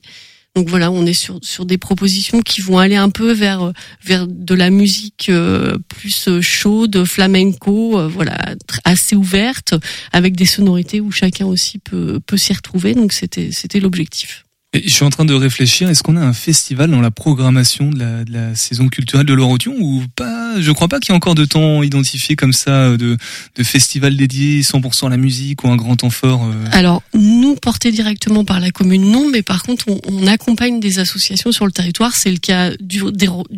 [0.58, 4.26] Donc voilà, on est sur sur des propositions qui vont aller un peu vers vers
[4.26, 9.74] de la musique euh, plus euh, chaude, flamenco, euh, voilà, assez ouverte
[10.10, 12.94] avec des sonorités où chacun aussi peut peut s'y retrouver.
[12.94, 14.47] Donc c'était c'était l'objectif.
[14.84, 18.24] Je suis en train de réfléchir, est-ce qu'on a un festival dans la programmation de
[18.30, 20.60] la, saison culturelle de Loire-Othion ou pas?
[20.60, 23.16] Je crois pas qu'il y ait encore de temps identifié comme ça euh, de,
[23.62, 26.44] festival dédié 100% à la musique ou un grand temps fort.
[26.44, 26.68] euh.
[26.72, 31.52] Alors, nous, portés directement par la commune, non, mais par contre, on, accompagne des associations
[31.52, 32.14] sur le territoire.
[32.14, 33.02] C'est le cas du,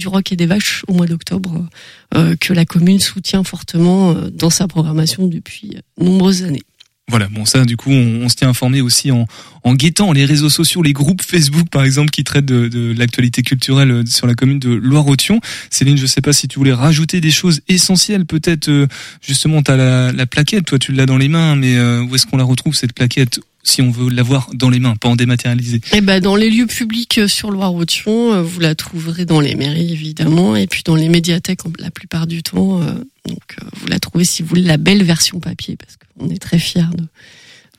[0.07, 1.67] Rock et des Vaches au mois d'octobre,
[2.15, 6.63] euh, que la commune soutient fortement dans sa programmation depuis nombreuses années.
[7.11, 9.27] Voilà, bon ça du coup on, on se tient informé aussi en,
[9.75, 14.07] guettant les réseaux sociaux, les groupes Facebook par exemple qui traitent de, l'actualité culturelle euh,
[14.07, 15.41] sur la commune de Loire-Othion.
[15.71, 18.87] Céline, je sais pas si tu voulais rajouter des choses essentielles, peut-être euh,
[19.21, 22.15] justement tu as la, la plaquette, toi tu l'as dans les mains, mais euh, où
[22.15, 25.17] est-ce qu'on la retrouve cette plaquette si on veut l'avoir dans les mains, pas en
[25.17, 25.81] dématérialisé?
[25.93, 30.55] Et ben, dans les lieux publics sur Loire-Othion, vous la trouverez dans les mairies évidemment,
[30.55, 32.81] et puis dans les médiathèques la plupart du temps.
[33.29, 35.77] Donc, vous la trouvez si vous voulez la belle version papier,
[36.21, 37.05] qu'on est très fiers de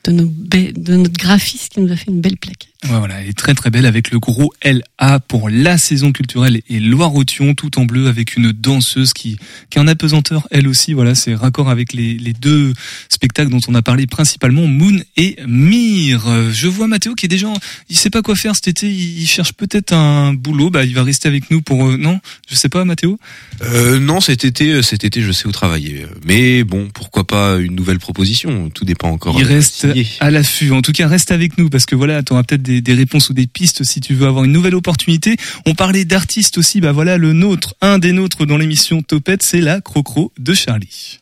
[0.04, 2.68] de, nos be- de notre graphiste qui nous a fait une belle plaquette.
[2.84, 6.62] Ouais, voilà, elle est très très belle avec le gros LA pour la saison culturelle
[6.68, 9.36] et Loire-Othion tout en bleu avec une danseuse qui,
[9.70, 10.92] qui est en apesanteur elle aussi.
[10.92, 12.72] Voilà, c'est raccord avec les, les deux
[13.08, 16.26] spectacles dont on a parlé principalement, Moon et Mire.
[16.26, 17.52] Euh, Je vois Mathéo qui est déjà,
[17.88, 20.70] il sait pas quoi faire cet été, il il cherche peut-être un boulot.
[20.70, 22.18] Bah, il va rester avec nous pour, euh, non,
[22.50, 23.20] je sais pas, Mathéo.
[23.62, 26.06] Euh, non, cet été, euh, cet été, je sais où travailler.
[26.24, 28.70] Mais bon, pourquoi pas une nouvelle proposition?
[28.70, 29.36] Tout dépend encore.
[29.38, 29.86] Il reste
[30.20, 30.72] à l'affût.
[30.72, 33.30] En tout cas, reste avec nous parce que voilà, tu auras peut-être des, des réponses
[33.30, 35.36] ou des pistes si tu veux avoir une nouvelle opportunité.
[35.66, 36.80] On parlait d'artistes aussi.
[36.80, 41.21] Bah voilà, le nôtre, un des nôtres dans l'émission Topette, c'est la Crocro de Charlie.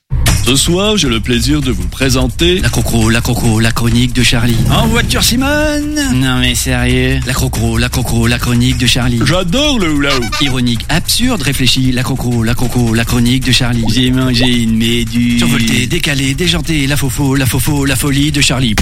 [0.50, 2.58] Ce soir, j'ai le plaisir de vous présenter...
[2.58, 4.56] La crocro, la crocro, la chronique de Charlie.
[4.68, 7.20] En voiture, Simone Non mais sérieux.
[7.24, 9.20] La crocro, la crocro, la chronique de Charlie.
[9.24, 10.34] J'adore le hula-hoop.
[10.40, 11.92] Ironique, absurde, réfléchi.
[11.92, 13.84] La crocro, la crocro, la chronique de Charlie.
[13.94, 15.38] J'ai mangé une méduse.
[15.38, 18.74] Survolté, décalé, déjanté, la faux la faux la folie de Charlie.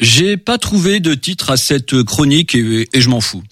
[0.00, 3.42] J'ai pas trouvé de titre à cette chronique et, et je m'en fous.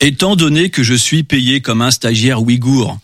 [0.00, 2.98] Étant donné que je suis payé comme un stagiaire ouïghour.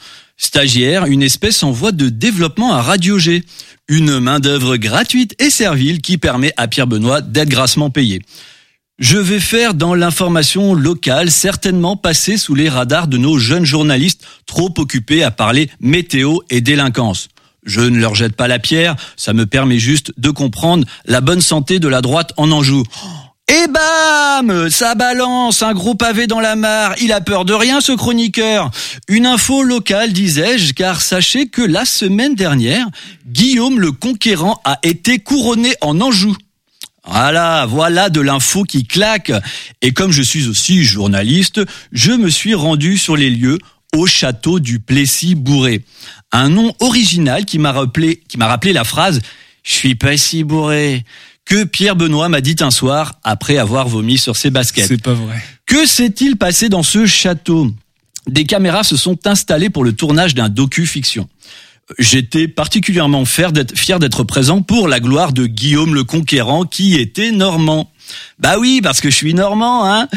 [0.44, 3.44] Stagiaire, une espèce en voie de développement à Radio G.
[3.86, 8.22] Une main-d'œuvre gratuite et servile qui permet à Pierre Benoît d'être grassement payé.
[8.98, 14.24] Je vais faire dans l'information locale certainement passer sous les radars de nos jeunes journalistes
[14.44, 17.28] trop occupés à parler météo et délinquance.
[17.64, 21.40] Je ne leur jette pas la pierre, ça me permet juste de comprendre la bonne
[21.40, 22.82] santé de la droite en Anjou.
[23.48, 27.80] Et bam Ça balance, un gros pavé dans la mare, il a peur de rien
[27.80, 28.70] ce chroniqueur.
[29.08, 32.86] Une info locale disais-je, car sachez que la semaine dernière,
[33.26, 36.36] Guillaume le Conquérant a été couronné en Anjou.
[37.04, 39.32] Voilà, voilà de l'info qui claque.
[39.82, 43.58] Et comme je suis aussi journaliste, je me suis rendu sur les lieux
[43.94, 45.84] au château du Plessis-Bourré.
[46.30, 48.22] Un nom original qui m'a rappelé,
[48.72, 49.20] la phrase
[49.64, 51.04] «Je suis pas si bourré»
[51.44, 54.86] que Pierre Benoît m'a dit un soir après avoir vomi sur ses baskets.
[54.88, 55.42] C'est pas vrai.
[55.66, 57.72] Que s'est-il passé dans ce château?
[58.28, 61.28] Des caméras se sont installées pour le tournage d'un docu-fiction.
[61.98, 67.90] J'étais particulièrement fier d'être présent pour la gloire de Guillaume le Conquérant qui était normand.
[68.38, 70.08] Bah oui, parce que je suis normand, hein.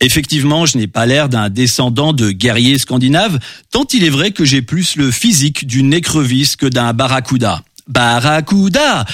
[0.00, 3.38] Effectivement, je n'ai pas l'air d'un descendant de guerrier scandinave,
[3.70, 7.62] tant il est vrai que j'ai plus le physique d'une écrevisse que d'un barracuda.
[7.88, 9.04] Barracuda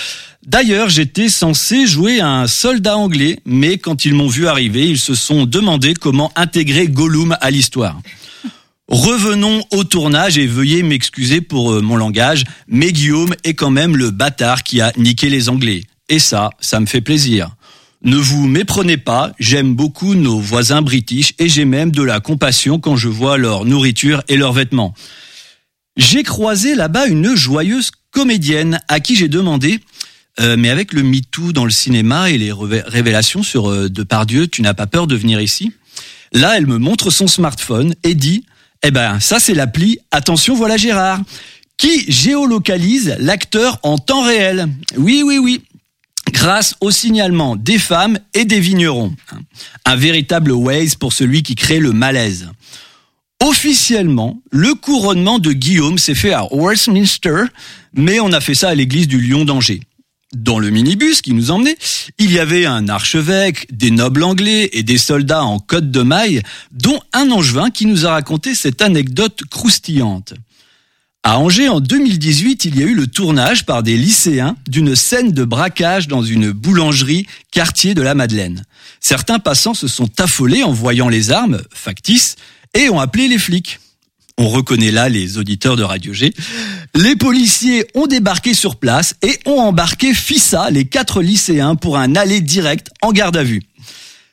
[0.46, 5.14] D'ailleurs, j'étais censé jouer un soldat anglais, mais quand ils m'ont vu arriver, ils se
[5.14, 8.00] sont demandé comment intégrer Gollum à l'histoire.
[8.88, 13.96] Revenons au tournage et veuillez m'excuser pour euh, mon langage, mais Guillaume est quand même
[13.96, 15.84] le bâtard qui a niqué les Anglais.
[16.08, 17.50] Et ça, ça me fait plaisir.
[18.02, 22.80] Ne vous méprenez pas, j'aime beaucoup nos voisins british et j'ai même de la compassion
[22.80, 24.94] quand je vois leur nourriture et leurs vêtements.
[25.96, 29.80] J'ai croisé là-bas une joyeuse comédienne à qui j'ai demandé
[30.40, 34.46] euh, mais avec le MeToo dans le cinéma et les révé- révélations sur euh, Depardieu,
[34.48, 35.72] tu n'as pas peur de venir ici?
[36.32, 38.44] Là, elle me montre son smartphone et dit
[38.84, 41.20] Eh ben, ça c'est l'appli Attention, voilà Gérard,
[41.76, 44.68] qui géolocalise l'acteur en temps réel.
[44.96, 45.62] Oui, oui, oui.
[46.32, 49.12] Grâce au signalement des femmes et des vignerons.
[49.84, 52.48] Un véritable Waze pour celui qui crée le malaise.
[53.42, 57.44] Officiellement, le couronnement de Guillaume s'est fait à Westminster,
[57.94, 59.80] mais on a fait ça à l'église du Lion d'Angers.
[60.34, 61.76] Dans le minibus qui nous emmenait,
[62.18, 66.42] il y avait un archevêque, des nobles anglais et des soldats en côte de maille,
[66.70, 70.34] dont un angevin qui nous a raconté cette anecdote croustillante.
[71.24, 75.32] À Angers, en 2018, il y a eu le tournage par des lycéens d'une scène
[75.32, 78.64] de braquage dans une boulangerie quartier de la Madeleine.
[79.00, 82.36] Certains passants se sont affolés en voyant les armes, factices,
[82.72, 83.80] et ont appelé les flics.
[84.42, 86.32] On reconnaît là les auditeurs de Radio G.
[86.94, 92.16] Les policiers ont débarqué sur place et ont embarqué Fissa, les quatre lycéens, pour un
[92.16, 93.60] aller direct en garde à vue.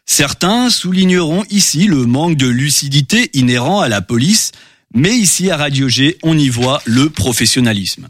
[0.05, 4.53] Certains souligneront ici le manque de lucidité inhérent à la police,
[4.93, 8.07] mais ici à Radio G, on y voit le professionnalisme.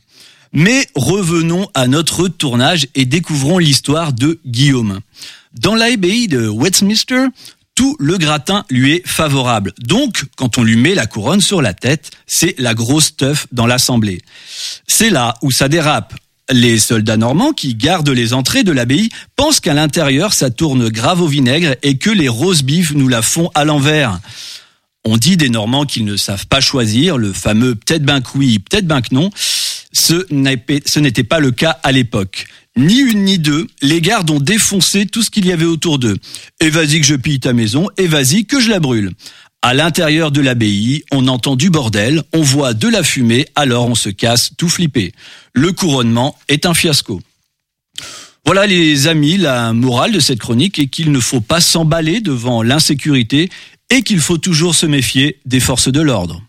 [0.53, 4.99] Mais revenons à notre tournage et découvrons l'histoire de Guillaume.
[5.59, 7.25] Dans l'abbaye de Westminster,
[7.77, 9.71] tout le gratin lui est favorable.
[9.79, 13.67] Donc, quand on lui met la couronne sur la tête, c'est la grosse teuf dans
[13.67, 14.23] l'assemblée.
[14.87, 16.15] C'est là où ça dérape.
[16.51, 21.21] Les soldats normands qui gardent les entrées de l'abbaye pensent qu'à l'intérieur ça tourne grave
[21.21, 22.63] au vinaigre et que les rose
[22.95, 24.19] nous la font à l'envers.
[25.05, 28.57] On dit des Normands qu'ils ne savent pas choisir, le fameux peut-être ben que oui,
[28.57, 29.29] peut-être ben que non.
[29.93, 32.47] Ce n'était pas le cas à l'époque.
[32.77, 36.15] Ni une ni deux, les gardes ont défoncé tout ce qu'il y avait autour d'eux.
[36.59, 39.13] Et vas-y que je pille ta maison, et vas-y que je la brûle.
[39.63, 43.95] À l'intérieur de l'abbaye, on entend du bordel, on voit de la fumée, alors on
[43.95, 45.13] se casse tout flippé.
[45.53, 47.19] Le couronnement est un fiasco.
[48.45, 52.61] Voilà les amis, la morale de cette chronique est qu'il ne faut pas s'emballer devant
[52.61, 53.49] l'insécurité
[53.89, 56.43] et qu'il faut toujours se méfier des forces de l'ordre.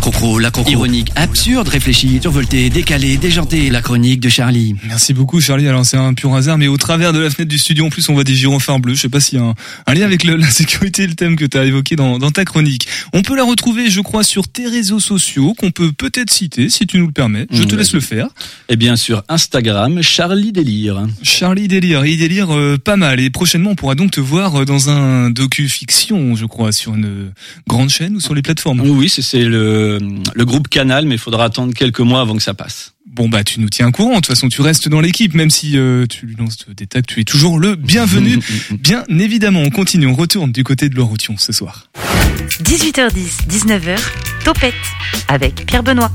[0.00, 0.72] La crocro, la crocro.
[0.72, 3.68] Ironique, absurde, réfléchie, survoltée, décalée, déjantée.
[3.68, 4.74] La chronique de Charlie.
[4.88, 5.68] Merci beaucoup Charlie.
[5.68, 8.08] Alors c'est un pur hasard, mais au travers de la fenêtre du studio, en plus
[8.08, 8.94] on voit des gyrophares bleus.
[8.94, 9.54] Je sais pas s'il y a un,
[9.86, 12.30] un lien avec le- la sécurité et le thème que tu as évoqué dans, dans
[12.30, 12.88] ta chronique.
[13.12, 16.86] On peut la retrouver, je crois, sur tes réseaux sociaux, qu'on peut peut-être citer, si
[16.86, 17.46] tu nous le permets.
[17.50, 17.76] Je te Ouais.
[17.80, 18.28] laisse le faire.
[18.70, 21.06] Et bien sûr, Instagram, Charlie Délire.
[21.22, 23.20] Charlie délire, il délire euh, pas mal.
[23.20, 27.32] Et prochainement, on pourra donc te voir euh, dans un docu-fiction, je crois, sur une
[27.68, 28.80] grande chaîne ou sur les plateformes.
[28.80, 29.44] Oui, c'est c'est
[29.98, 32.94] le, le groupe Canal, mais il faudra attendre quelques mois avant que ça passe.
[33.06, 34.10] Bon bah tu nous tiens au courant.
[34.10, 37.06] De toute façon, tu restes dans l'équipe, même si euh, tu lui lances des tacs,
[37.06, 38.38] tu es toujours le bienvenu.
[38.70, 41.88] Bien évidemment, on continue, on retourne du côté de Loire-Othion ce soir.
[42.62, 43.98] 18h10, 19h,
[44.44, 44.74] Topette
[45.28, 46.12] avec Pierre Benoît.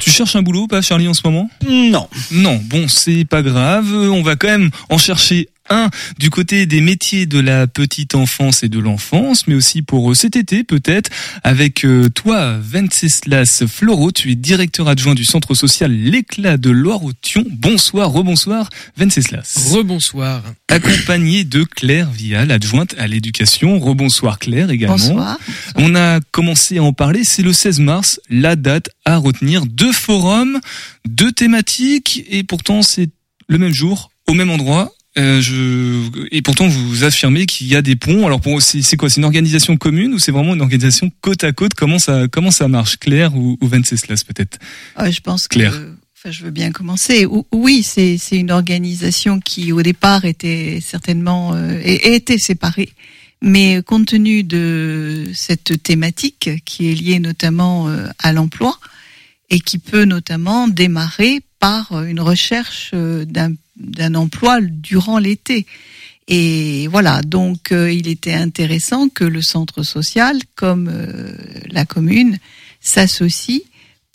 [0.00, 1.48] Tu cherches un boulot ou pas, Charlie, en ce moment?
[1.68, 2.08] Non.
[2.30, 3.86] Non, bon, c'est pas grave.
[3.92, 8.62] On va quand même en chercher un du côté des métiers de la petite enfance
[8.62, 11.10] et de l'enfance, mais aussi pour euh, cet été peut-être,
[11.44, 17.44] avec euh, toi, Venceslas Floro, tu es directeur adjoint du centre social L'éclat de Loire-Othion.
[17.50, 19.70] Bonsoir, rebonsoir, Venceslas.
[19.70, 20.42] Rebonsoir.
[20.68, 23.78] Accompagné de Claire Vial, adjointe à l'éducation.
[23.78, 24.96] Rebonsoir Claire également.
[24.96, 25.38] Bonsoir.
[25.76, 29.66] On a commencé à en parler, c'est le 16 mars, la date à retenir.
[29.66, 30.60] Deux forums,
[31.06, 33.08] deux thématiques, et pourtant c'est
[33.48, 34.92] le même jour, au même endroit.
[35.18, 36.02] Euh, je...
[36.30, 38.26] Et pourtant, vous affirmez qu'il y a des ponts.
[38.26, 38.60] Alors, pour...
[38.60, 39.08] c'est quoi?
[39.08, 41.74] C'est une organisation commune ou c'est vraiment une organisation côte à côte?
[41.74, 42.98] Comment ça, comment ça marche?
[42.98, 44.58] Claire ou, ou Venceslas peut-être?
[44.98, 45.72] Ouais, je pense Claire.
[45.72, 45.94] que.
[46.18, 47.26] Enfin, je veux bien commencer.
[47.26, 52.90] Ou- Oui, c'est une organisation qui, au départ, était certainement euh, était séparée.
[53.42, 58.78] Mais compte tenu de cette thématique qui est liée notamment euh, à l'emploi
[59.50, 65.66] et qui peut notamment démarrer par une recherche euh, d'un d'un emploi durant l'été.
[66.28, 71.36] Et voilà, donc euh, il était intéressant que le centre social, comme euh,
[71.70, 72.38] la commune,
[72.80, 73.62] s'associe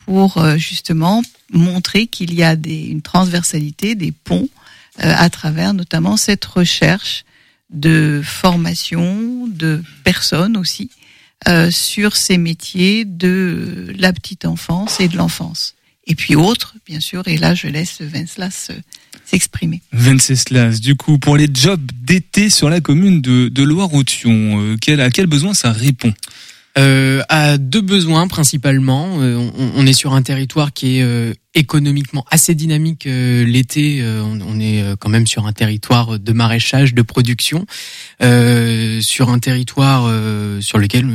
[0.06, 1.22] pour euh, justement
[1.54, 4.50] montrer qu'il y a des, une transversalité, des ponts
[4.98, 7.24] à travers notamment cette recherche
[7.70, 10.92] de formation de personnes aussi
[11.72, 15.76] sur ces métiers de la petite enfance et de l'enfance.
[16.12, 18.74] Et puis autres, bien sûr, et là je laisse Venceslas euh,
[19.24, 19.82] s'exprimer.
[19.94, 25.28] Venceslas, du coup, pour les jobs d'été sur la commune de, Loire-Othion, euh, à quel
[25.28, 26.14] besoin ça répond?
[26.78, 29.22] Euh, à deux besoins principalement.
[29.22, 34.02] Euh, on, est sur un territoire qui est euh, économiquement assez dynamique euh, l'été.
[34.04, 37.66] On, on, est quand même sur un territoire de maraîchage, de production,
[38.22, 40.10] sur un territoire
[40.62, 41.08] sur lequel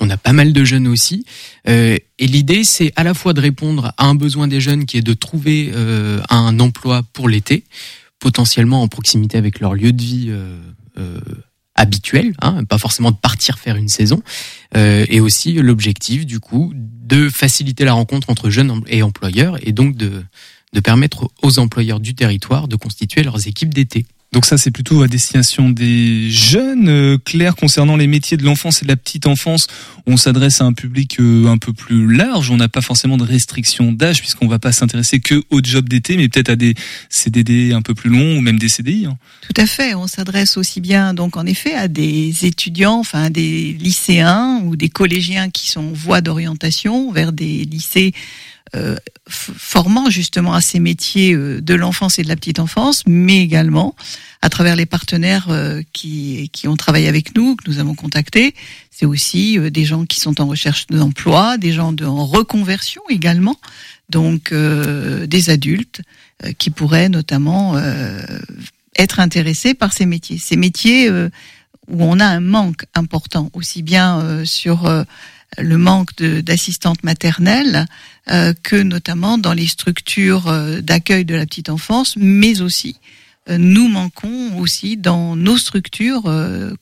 [0.00, 1.24] on a pas mal de jeunes aussi.
[1.66, 5.02] et l'idée, c'est à la fois de répondre à un besoin des jeunes qui est
[5.02, 5.72] de trouver
[6.28, 7.64] un emploi pour l'été,
[8.18, 10.32] potentiellement en proximité avec leur lieu de vie
[11.74, 14.22] habituel, hein, pas forcément de partir faire une saison,
[14.76, 19.72] euh, et aussi l'objectif du coup de faciliter la rencontre entre jeunes et employeurs et
[19.72, 20.24] donc de,
[20.72, 24.06] de permettre aux employeurs du territoire de constituer leurs équipes d'été.
[24.32, 26.88] Donc ça, c'est plutôt à destination des jeunes.
[26.88, 29.66] Euh, Claire, concernant les métiers de l'enfance et de la petite enfance,
[30.06, 32.50] on s'adresse à un public euh, un peu plus large.
[32.50, 36.16] On n'a pas forcément de restriction d'âge puisqu'on va pas s'intéresser que aux jobs d'été,
[36.16, 36.74] mais peut-être à des
[37.10, 39.04] CDD un peu plus longs ou même des CDI.
[39.04, 39.18] Hein.
[39.42, 39.94] Tout à fait.
[39.94, 44.88] On s'adresse aussi bien, donc en effet, à des étudiants, enfin des lycéens ou des
[44.88, 48.14] collégiens qui sont en voie d'orientation vers des lycées
[48.74, 48.96] euh,
[49.28, 53.94] formant justement à ces métiers euh, de l'enfance et de la petite enfance, mais également
[54.40, 58.54] à travers les partenaires euh, qui, qui ont travaillé avec nous, que nous avons contactés.
[58.90, 63.58] C'est aussi des gens qui sont en recherche d'emploi, des gens de, en reconversion également,
[64.08, 66.02] donc des adultes
[66.58, 67.80] qui pourraient notamment
[68.96, 70.38] être intéressés par ces métiers.
[70.38, 71.28] Ces métiers où
[71.88, 74.86] on a un manque important, aussi bien sur
[75.58, 77.86] le manque d'assistantes maternelles
[78.30, 82.96] euh, que notamment dans les structures euh, d'accueil de la petite enfance, mais aussi
[83.50, 86.32] euh, nous manquons aussi dans nos structures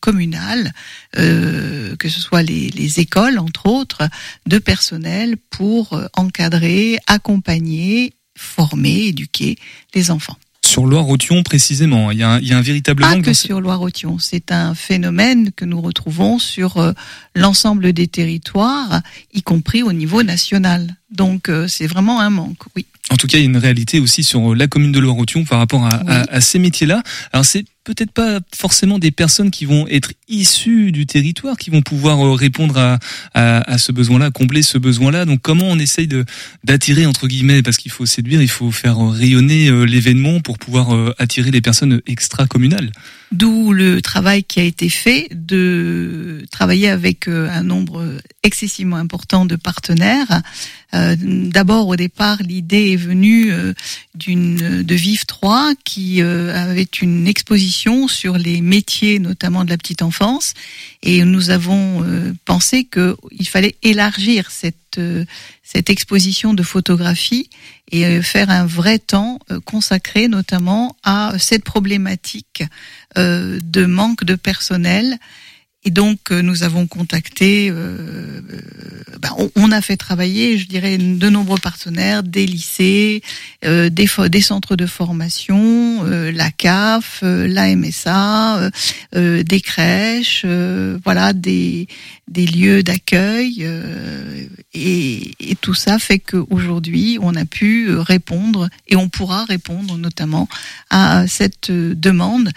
[0.01, 0.73] communales,
[1.15, 4.03] que ce soit les, les, écoles entre autres,
[4.47, 9.57] de personnel pour encadrer, accompagner, former, éduquer
[9.95, 10.37] les enfants
[10.71, 12.13] sur Loire-Othion précisément.
[12.13, 14.19] Il y, a un, il y a un véritable Pas que sur Loire-Othion.
[14.21, 16.93] C'est un phénomène que nous retrouvons sur euh,
[17.35, 19.03] l'ensemble des territoires,
[19.35, 20.95] y compris au niveau national.
[21.11, 22.87] Donc euh, c'est vraiment un manque, oui.
[23.11, 25.59] En tout cas, il y a une réalité aussi sur la commune de Loire-Othion par
[25.59, 25.97] rapport à,
[26.31, 27.03] à ces métiers-là.
[27.33, 31.83] Alors c'est peut-être pas forcément des personnes qui vont être issues du territoire, qui vont
[31.83, 32.99] pouvoir euh, répondre à,
[33.35, 35.25] à, ce besoin-là, combler ce besoin-là.
[35.25, 36.25] Donc comment on essaye de
[36.63, 40.95] d'attirer entre guillemets, parce qu'il faut séduire, il faut faire rayonner euh, l'événement pour pouvoir
[40.95, 42.93] euh, attirer les personnes extra-communales?
[43.33, 48.05] D'où le travail qui a été fait de travailler avec un nombre
[48.43, 50.43] excessivement important de partenaires.
[50.93, 53.53] D'abord, au départ, l'idée est venue
[54.17, 60.03] d'une de Vive 3 qui avait une exposition sur les métiers, notamment de la petite
[60.03, 60.55] enfance,
[61.03, 65.25] et nous avons euh, pensé qu'il fallait élargir cette euh,
[65.89, 67.49] exposition de photographie
[67.91, 72.63] et euh, faire un vrai temps consacré notamment à cette problématique
[73.17, 75.19] de manque de personnel
[75.83, 78.43] et donc euh, nous avons contacté, euh,
[79.19, 83.23] ben, on, a fait travailler, je dirais, de nombreux partenaires, des lycées,
[83.65, 88.71] euh, des, des centres de formation, euh, la CAF, la MSA,
[89.15, 90.45] des crèches,
[91.03, 91.89] voilà, des,
[92.29, 93.67] des lieux d'accueil,
[94.75, 100.49] et, et, tout ça fait qu'aujourd'hui on a pu répondre et on pourra répondre notamment
[100.91, 102.51] à cette demande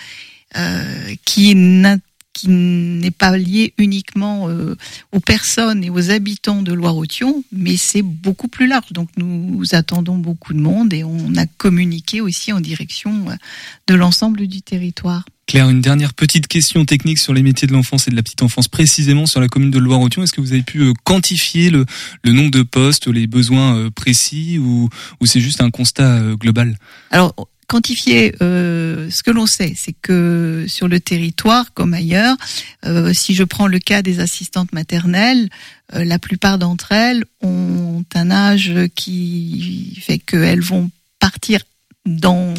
[1.25, 1.97] qui n'a
[2.33, 4.75] qui n'est pas lié uniquement euh,
[5.11, 8.91] aux personnes et aux habitants de Loire-Othion, mais c'est beaucoup plus large.
[8.91, 13.35] Donc nous attendons beaucoup de monde et on a communiqué aussi en direction euh,
[13.87, 15.23] de l'ensemble du territoire.
[15.45, 18.41] Claire, une dernière petite question technique sur les métiers de l'enfance et de la petite
[18.41, 20.23] enfance, précisément sur la commune de Loire-Othion.
[20.23, 21.85] Est-ce que vous avez pu euh, quantifier le,
[22.23, 26.77] le nombre de postes, les besoins précis, ou, ou c'est juste un constat global?
[27.11, 27.35] Alors,
[27.67, 32.35] quantifier euh, ce que l'on sait, c'est que sur le territoire comme ailleurs,
[32.85, 35.49] euh, si je prends le cas des assistantes maternelles,
[35.93, 41.61] euh, la plupart d'entre elles ont un âge qui fait qu'elles vont partir
[42.05, 42.53] dans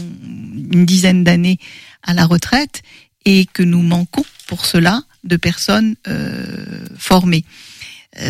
[0.73, 1.59] une dizaine d'années
[2.03, 2.83] à la retraite
[3.25, 5.97] et que nous manquons pour cela de personnes
[6.99, 7.45] formées.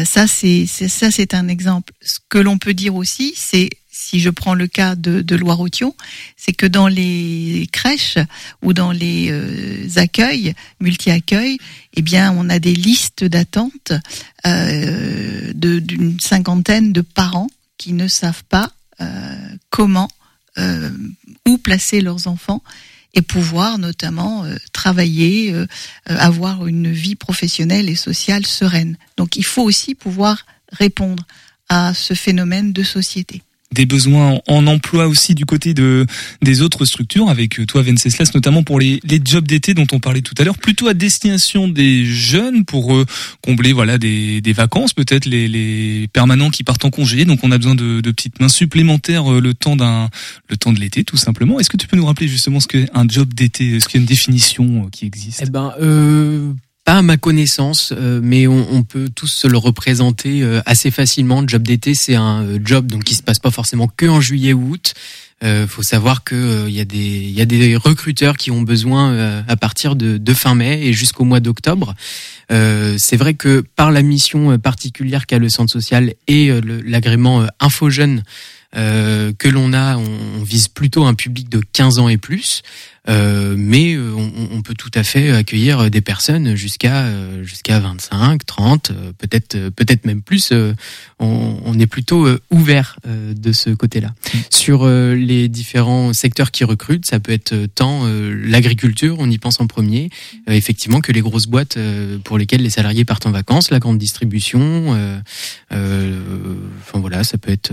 [0.05, 1.93] ça c'est ça c'est un exemple.
[2.01, 5.95] Ce que l'on peut dire aussi, c'est si je prends le cas de, Loire-Othion,
[6.37, 8.19] c'est que dans les crèches
[8.61, 11.59] ou dans les euh, accueils, multi-accueils,
[11.95, 13.93] eh bien, on a des listes d'attente
[14.47, 17.49] euh, d'une cinquantaine de parents
[17.79, 20.11] qui ne savent pas euh, comment,
[21.47, 22.63] où placer leurs enfants
[23.13, 25.53] et pouvoir notamment travailler,
[26.07, 28.97] avoir une vie professionnelle et sociale sereine.
[29.17, 31.27] Donc, il faut aussi pouvoir répondre
[31.69, 33.43] à ce phénomène de société.
[33.75, 36.07] Des besoins en emploi aussi du côté de
[36.43, 40.23] des autres structures, avec toi Venceslas, notamment pour les, les jobs d'été dont on parlait
[40.23, 42.97] tout à l'heure, plutôt à destination des jeunes pour
[43.43, 47.25] combler voilà des, des vacances, peut-être les, les permanents qui partent en congé.
[47.25, 50.09] Donc on a besoin de, de petites mains supplémentaires le temps d'un
[50.49, 51.61] le temps de l'été, tout simplement.
[51.61, 54.01] Est-ce que tu peux nous rappeler justement ce qu'est un job d'été Est-ce qu'il y
[54.01, 55.43] a une définition qui existe?
[55.45, 56.53] Eh ben, euh,
[56.85, 60.91] pas à ma connaissance, euh, mais on, on, peut tous se le représenter euh, assez
[60.91, 61.41] facilement.
[61.41, 64.21] Le job d'été, c'est un euh, job donc qui se passe pas forcément que en
[64.21, 64.95] juillet ou août.
[65.43, 69.43] Euh, faut savoir que il y a des y a des recruteurs qui ont besoin
[69.49, 71.95] à partir de, de, fin mai et jusqu'au mois d'octobre.
[72.49, 76.53] c'est vrai que par la mission particulière qu'a le centre social et
[76.87, 78.23] l'agrément Info Jeune
[78.77, 80.05] euh, que l'on a, on,
[80.41, 82.63] on, vise plutôt un public de 15 ans et plus,
[83.09, 87.07] euh, mais euh, on, on, peut tout à fait accueillir des personnes jusqu'à
[87.43, 90.53] jusqu'à 25, 30, peut-être peut-être même plus.
[91.21, 94.09] On, on, est plutôt ouvert de ce côté-là.
[94.09, 94.39] Mmh.
[94.51, 99.67] Sur les différents secteurs qui recrutent, ça peut être tant l'agriculture, on y pense en
[99.67, 100.09] premier,
[100.49, 101.79] effectivement que les grosses boîtes
[102.25, 105.21] pour lesquelles les salariés partent en vacances, la grande distribution,
[105.71, 107.73] enfin voilà, ça peut être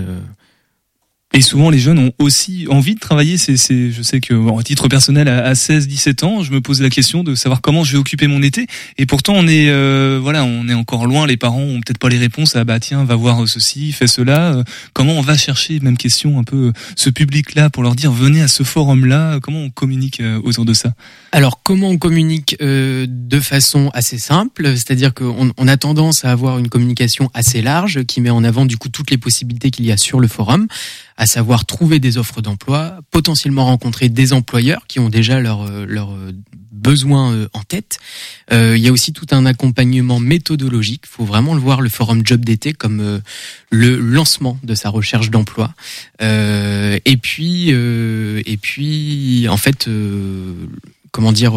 [1.33, 3.37] et souvent, les jeunes ont aussi envie de travailler.
[3.37, 6.81] C'est, c'est, je sais que, à titre personnel, à 16, 17 ans, je me pose
[6.81, 8.67] la question de savoir comment je vais occuper mon été.
[8.97, 11.25] Et pourtant, on est, euh, voilà, on est encore loin.
[11.25, 12.57] Les parents ont peut-être pas les réponses.
[12.57, 14.55] à bah tiens, va voir ceci, fais cela.
[14.55, 18.41] Euh, comment on va chercher, même question, un peu ce public-là pour leur dire venez
[18.41, 19.39] à ce forum-là.
[19.41, 20.93] Comment on communique euh, autour de ça?
[21.31, 26.57] Alors, comment on communique de façon assez simple, c'est-à-dire qu'on on a tendance à avoir
[26.59, 29.91] une communication assez large qui met en avant du coup toutes les possibilités qu'il y
[29.91, 30.67] a sur le forum
[31.21, 36.09] à savoir trouver des offres d'emploi, potentiellement rencontrer des employeurs qui ont déjà leurs leur
[36.13, 36.31] euh,
[36.71, 37.99] besoins euh, en tête.
[38.51, 41.03] Euh, il y a aussi tout un accompagnement méthodologique.
[41.05, 43.21] Il faut vraiment le voir, le forum Job d'été, comme
[43.69, 45.75] le lancement de sa recherche d'emploi.
[46.19, 49.87] et puis, et puis, en fait,
[51.11, 51.53] comment dire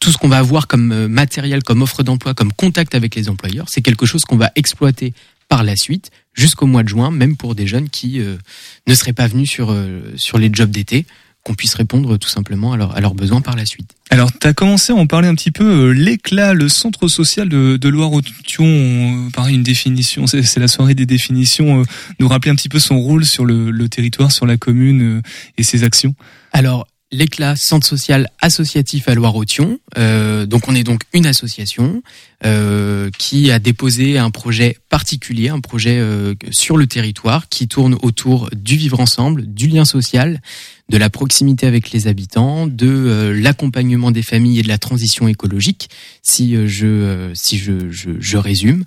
[0.00, 3.68] tout ce qu'on va avoir comme matériel, comme offre d'emploi, comme contact avec les employeurs,
[3.68, 5.14] c'est quelque chose qu'on va exploiter
[5.52, 8.38] par la suite jusqu'au mois de juin, même pour des jeunes qui euh,
[8.86, 11.04] ne seraient pas venus sur, euh, sur les jobs d'été
[11.44, 13.90] qu'on puisse répondre tout simplement à, leur, à leurs besoins par la suite.
[14.08, 17.50] Alors, tu as commencé à en parler un petit peu, euh, l'éclat, le centre social
[17.50, 21.82] de, de Loire-Othion, pareil, une définition, c'est la soirée des définitions,
[22.18, 25.20] nous rappeler un petit peu son rôle sur le, le territoire, sur la commune
[25.58, 26.14] et ses actions
[26.54, 29.78] Alors, l'éclat centre social associatif à Loire-Othion.
[29.98, 32.02] Euh, donc on est donc une association
[32.44, 37.96] euh, qui a déposé un projet particulier, un projet euh, sur le territoire qui tourne
[38.02, 40.40] autour du vivre ensemble, du lien social,
[40.88, 45.28] de la proximité avec les habitants, de euh, l'accompagnement des familles et de la transition
[45.28, 45.90] écologique.
[46.22, 48.84] Si euh, je si je, je, je résume,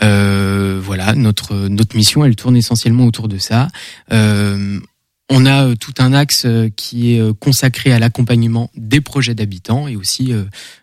[0.00, 3.68] voilà notre notre mission, elle tourne essentiellement autour de ça.
[5.28, 9.34] On a euh, tout un axe euh, qui est euh, consacré à l'accompagnement des projets
[9.34, 10.32] d'habitants et aussi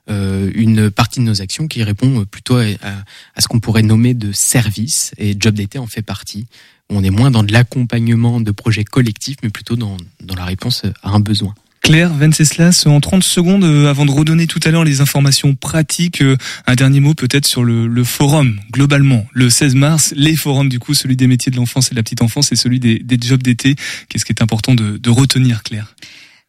[0.08, 5.14] une partie de nos actions qui répond plutôt à, ce qu'on pourrait nommer de services
[5.18, 6.46] et Job d'été en fait partie.
[6.90, 10.84] On est moins dans de l'accompagnement de projets collectifs mais plutôt dans, dans la réponse
[11.02, 11.56] à un besoin.
[11.84, 16.22] Claire Venceslas, en 30 secondes, euh, avant de redonner tout à l'heure les informations pratiques,
[16.22, 19.28] euh, un dernier mot peut-être sur le, forum, globalement.
[19.34, 22.04] Le 16 mars, les forums, du coup, celui des métiers de l'enfance et de la
[22.04, 23.76] petite enfance et celui des, jobs d'été.
[24.08, 25.94] Qu'est-ce qui est important de, de retenir, Claire?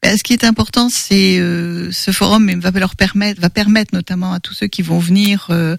[0.05, 4.40] Ce qui est important, c'est euh, ce forum va leur permettre, va permettre notamment à
[4.40, 5.76] tous ceux qui vont venir euh,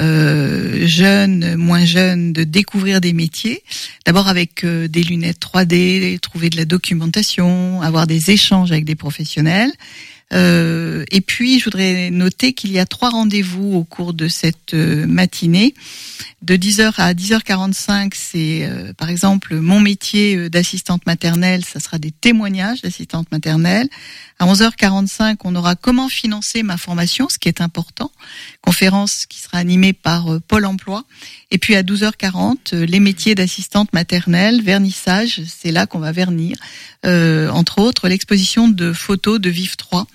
[0.00, 3.62] euh, jeunes, moins jeunes, de découvrir des métiers.
[4.04, 9.70] D'abord avec des lunettes 3D, trouver de la documentation, avoir des échanges avec des professionnels.
[10.34, 14.74] Euh, et puis, je voudrais noter qu'il y a trois rendez-vous au cours de cette
[14.74, 15.74] euh, matinée.
[16.42, 22.12] De 10h à 10h45, c'est euh, par exemple mon métier d'assistante maternelle, ça sera des
[22.12, 23.88] témoignages d'assistante maternelle.
[24.38, 28.12] À 11h45, on aura comment financer ma formation, ce qui est important.
[28.62, 31.04] Conférence qui sera animée par Pôle Emploi.
[31.50, 36.56] Et puis à 12h40, les métiers d'assistante maternelle, vernissage, c'est là qu'on va vernir.
[37.04, 40.06] entre autres, l'exposition de photos de Vive 3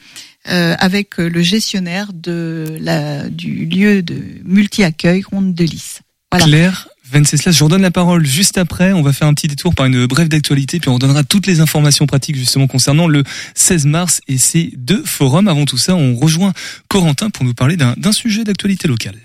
[0.49, 6.01] euh, avec le gestionnaire de la, du lieu de multi-accueil Ronde de Lys.
[6.31, 6.45] Voilà.
[6.45, 8.91] Claire Venceslas, je redonne la parole juste après.
[8.91, 11.61] On va faire un petit détour par une brève d'actualité, puis on donnera toutes les
[11.61, 13.23] informations pratiques justement concernant le
[13.55, 15.47] 16 mars et ces deux forums.
[15.47, 16.51] Avant tout ça, on rejoint
[16.89, 19.15] Corentin pour nous parler d'un sujet d'actualité locale.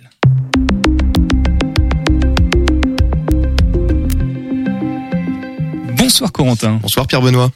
[6.18, 6.80] Bonsoir Corentin.
[6.82, 7.52] Bonsoir Pierre Benoît.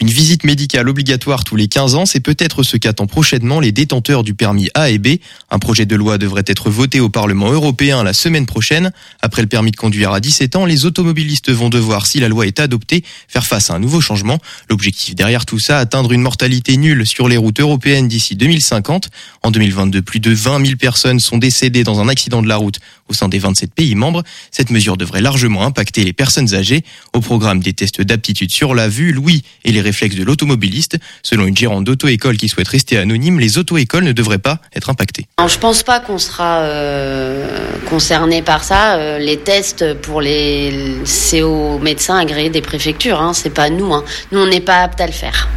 [0.00, 4.24] Une visite médicale obligatoire tous les 15 ans, c'est peut-être ce qu'attend prochainement les détenteurs
[4.24, 5.18] du permis A et B.
[5.48, 8.90] Un projet de loi devrait être voté au Parlement européen la semaine prochaine.
[9.20, 12.48] Après le permis de conduire à 17 ans, les automobilistes vont devoir, si la loi
[12.48, 14.40] est adoptée, faire face à un nouveau changement.
[14.68, 19.10] L'objectif derrière tout ça, atteindre une mortalité nulle sur les routes européennes d'ici 2050.
[19.44, 22.80] En 2022, plus de 20 000 personnes sont décédées dans un accident de la route
[23.12, 24.22] au sein des 27 pays membres.
[24.50, 26.82] Cette mesure devrait largement impacter les personnes âgées.
[27.12, 30.98] Au programme des tests d'aptitude sur la vue, l'ouïe et les réflexes de l'automobiliste.
[31.22, 35.26] Selon une gérante d'auto-école qui souhaite rester anonyme, les auto-écoles ne devraient pas être impactées.
[35.36, 37.46] Alors, je pense pas qu'on sera euh,
[37.88, 38.96] concerné par ça.
[38.96, 43.20] Euh, les tests pour les c'est aux médecins agréés des préfectures.
[43.20, 43.92] Hein, c'est pas nous.
[43.92, 44.04] Hein.
[44.32, 45.48] Nous, on n'est pas apte à le faire.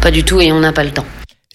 [0.00, 1.06] Pas du tout, et on n'a pas le temps.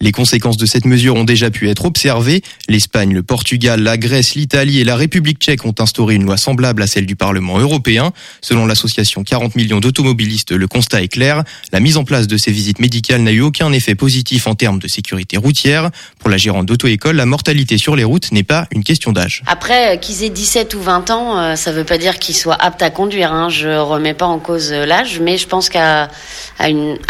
[0.01, 2.41] Les conséquences de cette mesure ont déjà pu être observées.
[2.67, 6.81] L'Espagne, le Portugal, la Grèce, l'Italie et la République tchèque ont instauré une loi semblable
[6.81, 8.13] à celle du Parlement européen.
[8.41, 11.43] Selon l'association 40 millions d'automobilistes, le constat est clair.
[11.73, 14.79] La mise en place de ces visites médicales n'a eu aucun effet positif en termes
[14.79, 15.89] de sécurité routière.
[16.19, 19.43] Pour la gérante d'auto-école, la mortalité sur les routes n'est pas une question d'âge.
[19.47, 22.57] Après, euh, qu'ils aient 17 ou 20 ans, euh, ça veut pas dire qu'ils soient
[22.59, 23.33] aptes à conduire.
[23.33, 23.49] Hein.
[23.49, 26.09] Je remets pas en cause euh, l'âge, mais je pense qu'à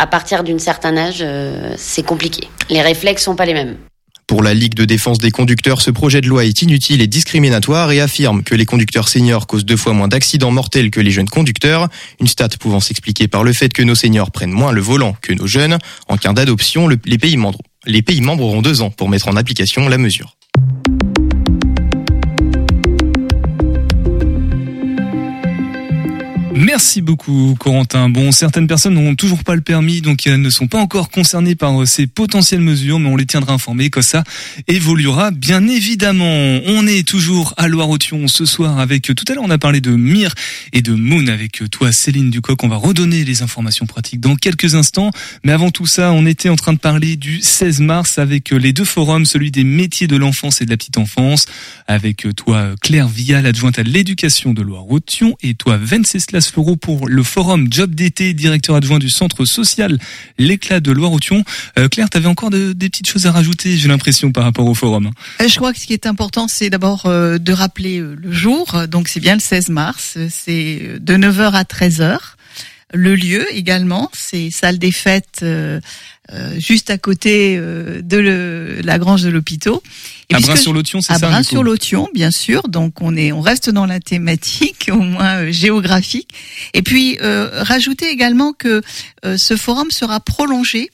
[0.10, 1.24] partir d'un certain âge,
[1.78, 2.48] c'est compliqué.
[2.82, 3.78] Réflexes sont pas les mêmes.
[4.30, 7.92] Pour la Ligue de défense des conducteurs, ce projet de loi est inutile et discriminatoire
[7.92, 11.28] et affirme que les conducteurs seniors causent deux fois moins d'accidents mortels que les jeunes
[11.28, 11.88] conducteurs,
[12.22, 15.34] une stat pouvant s'expliquer par le fait que nos seniors prennent moins le volant que
[15.34, 15.80] nos jeunes.
[16.08, 16.98] En cas d'adoption, les
[17.86, 20.36] les pays membres auront deux ans pour mettre en application la mesure.
[26.72, 28.10] Merci beaucoup, Corentin.
[28.10, 31.56] Bon, certaines personnes n'ont toujours pas le permis, donc elles ne sont pas encore concernées
[31.56, 34.24] par euh, ces potentielles mesures, mais on les tiendra informées que ça
[34.68, 36.60] évoluera bien évidemment.
[36.68, 39.82] On est toujours à Loire-Othion ce soir avec, euh, tout à l'heure on a parlé
[39.82, 40.36] de Mire
[40.72, 42.64] et de Moon avec euh, toi, Céline Ducoc.
[42.64, 45.10] On va redonner les informations pratiques dans quelques instants.
[45.44, 48.74] Mais avant tout ça, on était en train de parler du 16 mars avec les
[48.74, 51.48] deux forums, celui des métiers de l'enfance et de la petite enfance,
[51.88, 57.68] avec toi, Claire Vial, adjointe à l'éducation de Loire-Othion, et toi, Venceslas pour le forum
[57.72, 59.98] Job d'été, directeur adjoint du centre social
[60.38, 61.44] L'éclat de Loire-Othion.
[61.78, 64.74] Euh, Claire, tu avais encore des petites choses à rajouter, j'ai l'impression, par rapport au
[64.74, 65.12] forum.
[65.42, 68.88] Euh, je crois que ce qui est important, c'est d'abord euh, de rappeler le jour.
[68.88, 72.18] Donc c'est bien le 16 mars, c'est de 9h à 13h.
[72.94, 75.46] Le lieu également, c'est salle des fêtes
[76.58, 79.76] juste à côté de la grange de l'hôpital.
[80.32, 82.68] À Brin-sur-Lotion, c'est ça À Brin-sur-Lotion, bien sûr.
[82.68, 86.30] Donc on est, on reste dans la thématique, au moins euh, géographique.
[86.74, 88.82] Et puis euh, rajouter également que
[89.26, 90.92] euh, ce forum sera prolongé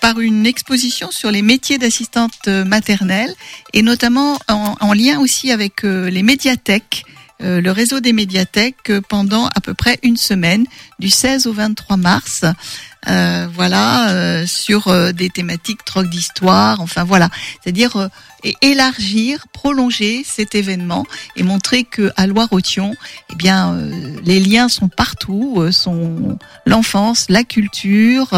[0.00, 3.34] par une exposition sur les métiers d'assistante maternelle
[3.72, 7.04] et notamment en, en lien aussi avec les médiathèques.
[7.40, 10.66] Le réseau des médiathèques pendant à peu près une semaine,
[10.98, 12.44] du 16 au 23 mars.
[13.08, 17.28] Euh, voilà, euh, sur euh, des thématiques troc d'histoire, enfin voilà,
[17.62, 18.08] c'est-à-dire
[18.62, 21.04] élargir, prolonger cet événement
[21.36, 22.94] et montrer que à Loire-Othion,
[23.32, 23.78] eh bien,
[24.22, 28.28] les liens sont partout, sont l'enfance, la culture,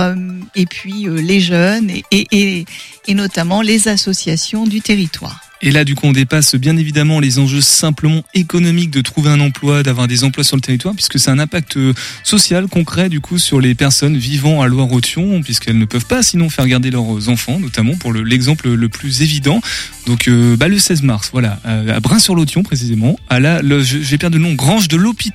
[0.55, 2.64] et puis les jeunes et, et,
[3.09, 5.45] et notamment les associations du territoire.
[5.62, 9.40] Et là, du coup, on dépasse bien évidemment les enjeux simplement économiques de trouver un
[9.40, 11.94] emploi, d'avoir des emplois sur le territoire, puisque c'est un impact euh,
[12.24, 16.50] social concret, du coup, sur les personnes vivant à Loire-Othion, puisqu'elles ne peuvent pas sinon
[16.50, 19.61] faire garder leurs enfants, notamment pour l'exemple le, plus évident.
[20.07, 24.44] Donc, euh, bah, le 16 mars, voilà, à Brin-sur-Lotion précisément, à la, j'ai perdu le
[24.44, 25.26] nom, Grange de l'Hôpital.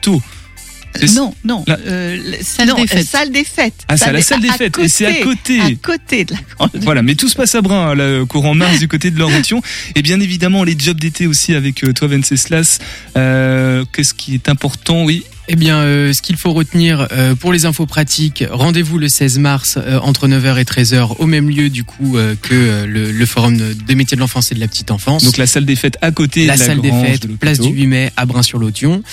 [1.16, 3.08] Non, non, euh, salle, des fêtes.
[3.08, 3.86] salle des fêtes.
[3.88, 4.78] Ah, c'est la salle des fêtes.
[4.78, 5.60] et c'est à côté.
[5.62, 6.70] À côté de la grande.
[6.84, 9.62] Voilà, mais tout se passe à Brun, là, courant mars du côté de l'Oriention.
[9.96, 12.80] Et bien évidemment, les jobs d'été aussi avec euh, toi, Venceslas.
[13.18, 15.04] Euh, Qu'est-ce qui est important?
[15.06, 15.24] Oui,
[15.54, 19.38] eh bien, euh, ce qu'il faut retenir euh, pour les infos pratiques, rendez-vous le 16
[19.40, 23.58] mars euh, entre 9h et 13h au même lieu du coup que le, le, forum
[23.58, 25.26] des métiers de l'enfance et de la petite enfance.
[25.26, 27.68] Donc la salle des fêtes à côté la de la salle des fêtes, place du
[27.68, 29.04] 8 mai à Brin-sur-Lotion.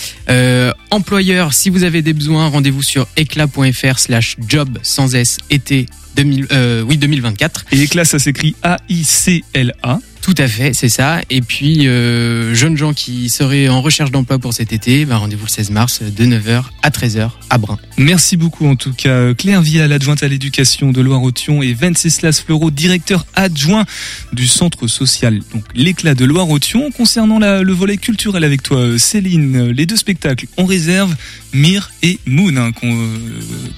[0.91, 6.47] employeur, si vous avez des besoins, rendez-vous sur éclat.fr/job sans s été 2000,
[6.86, 7.64] oui 2024.
[7.72, 9.99] Et éclat ça s'écrit A I C L A.
[10.22, 11.20] Tout à fait, c'est ça.
[11.30, 15.46] Et puis, euh, jeunes gens qui seraient en recherche d'emploi pour cet été, bah, rendez-vous
[15.46, 17.78] le 16 mars de 9h à 13h à Brun.
[17.96, 22.70] Merci beaucoup en tout cas Claire Vial, adjointe à l'éducation de Loire-Othion et Venceslas Fleureau,
[22.70, 23.84] directeur adjoint
[24.32, 26.90] du centre social, donc l'éclat de Loire-Othion.
[26.90, 31.14] Concernant le volet culturel avec toi Céline, les deux spectacles, on réserve
[31.52, 33.16] Mire et Moon, hein, euh,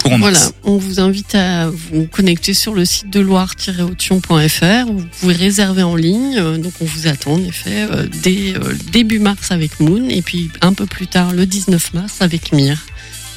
[0.03, 5.07] courant Voilà, on vous invite à vous connecter sur le site de loire-othion.fr où vous
[5.21, 9.19] pouvez réserver en ligne euh, donc on vous attend en effet euh, dès euh, début
[9.19, 12.79] mars avec Moon et puis un peu plus tard le 19 mars avec Mir.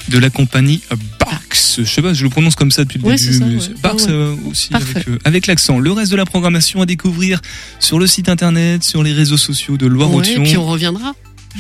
[0.09, 0.81] de la compagnie
[1.19, 1.57] Barks.
[1.77, 3.33] Je sais pas, je le prononce comme ça depuis le Ouais, début.
[3.33, 3.93] ça, mais ouais.
[3.93, 4.91] Ouais, euh, aussi Parfait.
[4.97, 5.79] avec, euh, avec l'accent.
[5.79, 7.39] Le reste de la programmation à découvrir
[7.79, 10.43] sur le site internet, sur les réseaux sociaux de Loire-Othion.
[10.43, 11.13] et puis on reviendra.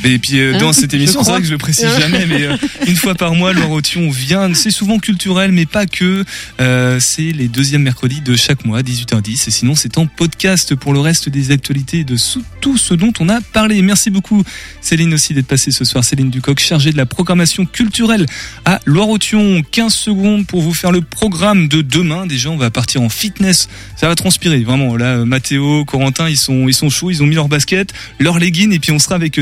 [0.03, 2.25] Et puis euh, Hein, dans cette je émission, c'est vrai que je le précise jamais,
[2.25, 4.53] mais euh, une fois par mois, Loire-Othion vient.
[4.53, 6.23] C'est souvent culturel, mais pas que.
[6.59, 9.47] Euh, c'est les deuxièmes mercredis de chaque mois, 18h10.
[9.47, 12.17] Et sinon, c'est en podcast pour le reste des actualités et de
[12.61, 13.81] tout ce dont on a parlé.
[13.81, 14.43] Merci beaucoup,
[14.81, 16.03] Céline aussi d'être passée ce soir.
[16.03, 18.25] Céline Ducoc, chargée de la programmation culturelle
[18.65, 19.63] à Loire-Othion.
[19.71, 22.25] 15 secondes pour vous faire le programme de demain.
[22.25, 23.69] Déjà, on va partir en fitness.
[23.95, 24.95] Ça va transpirer, vraiment.
[24.97, 27.09] Là, euh, Mathéo, Corentin, ils sont, ils sont chauds.
[27.09, 29.39] Ils ont mis leur basket, leur legging, et puis on sera avec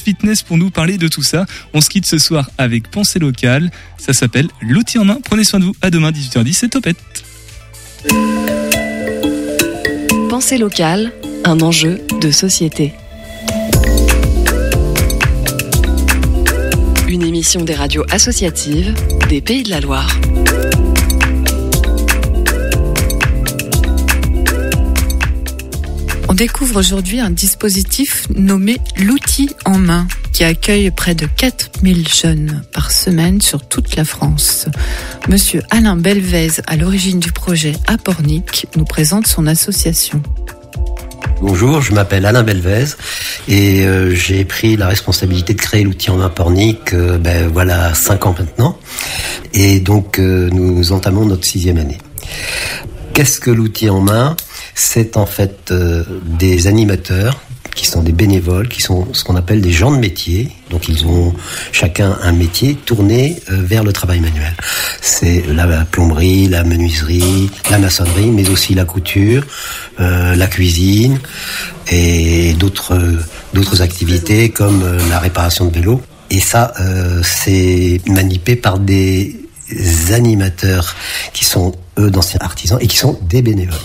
[0.00, 1.46] Fitness pour nous parler de tout ça.
[1.74, 3.70] On se quitte ce soir avec Pensée locale.
[3.98, 5.18] Ça s'appelle L'outil en main.
[5.22, 5.74] Prenez soin de vous.
[5.82, 6.52] À demain, 18h10.
[6.52, 6.96] C'est Topette.
[10.28, 11.12] Pensée locale,
[11.44, 12.94] un enjeu de société.
[17.08, 18.94] Une émission des radios associatives
[19.28, 20.10] des Pays de la Loire.
[26.42, 32.90] Découvre aujourd'hui un dispositif nommé l'outil en main qui accueille près de 4000 jeunes par
[32.90, 34.66] semaine sur toute la France.
[35.28, 40.20] Monsieur Alain Belvez, à l'origine du projet Apornic, nous présente son association.
[41.40, 42.86] Bonjour, je m'appelle Alain Belvez
[43.46, 47.94] et euh, j'ai pris la responsabilité de créer l'outil en main pornique euh, ben, voilà
[47.94, 48.76] cinq ans maintenant
[49.54, 51.98] et donc euh, nous entamons notre sixième année.
[53.14, 54.34] Qu'est-ce que l'outil en main?
[54.74, 57.40] C'est en fait euh, des animateurs
[57.74, 60.50] qui sont des bénévoles, qui sont ce qu'on appelle des gens de métier.
[60.70, 61.34] Donc ils ont
[61.72, 64.54] chacun un métier tourné euh, vers le travail manuel.
[65.00, 69.44] C'est la, plomberie, la menuiserie, la maçonnerie, mais aussi la couture,
[70.00, 71.18] euh, la cuisine
[71.90, 72.98] et d'autres
[73.52, 76.00] d'autres activités comme euh, la réparation de vélos.
[76.30, 79.38] Et ça, euh, c'est manipé par des
[80.10, 80.94] animateurs
[81.32, 83.78] qui sont eux d'anciens artisans et qui sont des bénévoles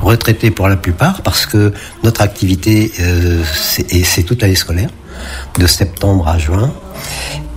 [0.00, 1.72] retraités pour la plupart parce que
[2.02, 4.90] notre activité euh, c'est toute l'année scolaire
[5.58, 6.72] de septembre à juin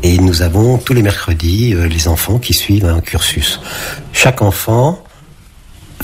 [0.04, 3.60] et nous avons tous les mercredis euh, les enfants qui suivent un cursus
[4.14, 5.04] chaque enfant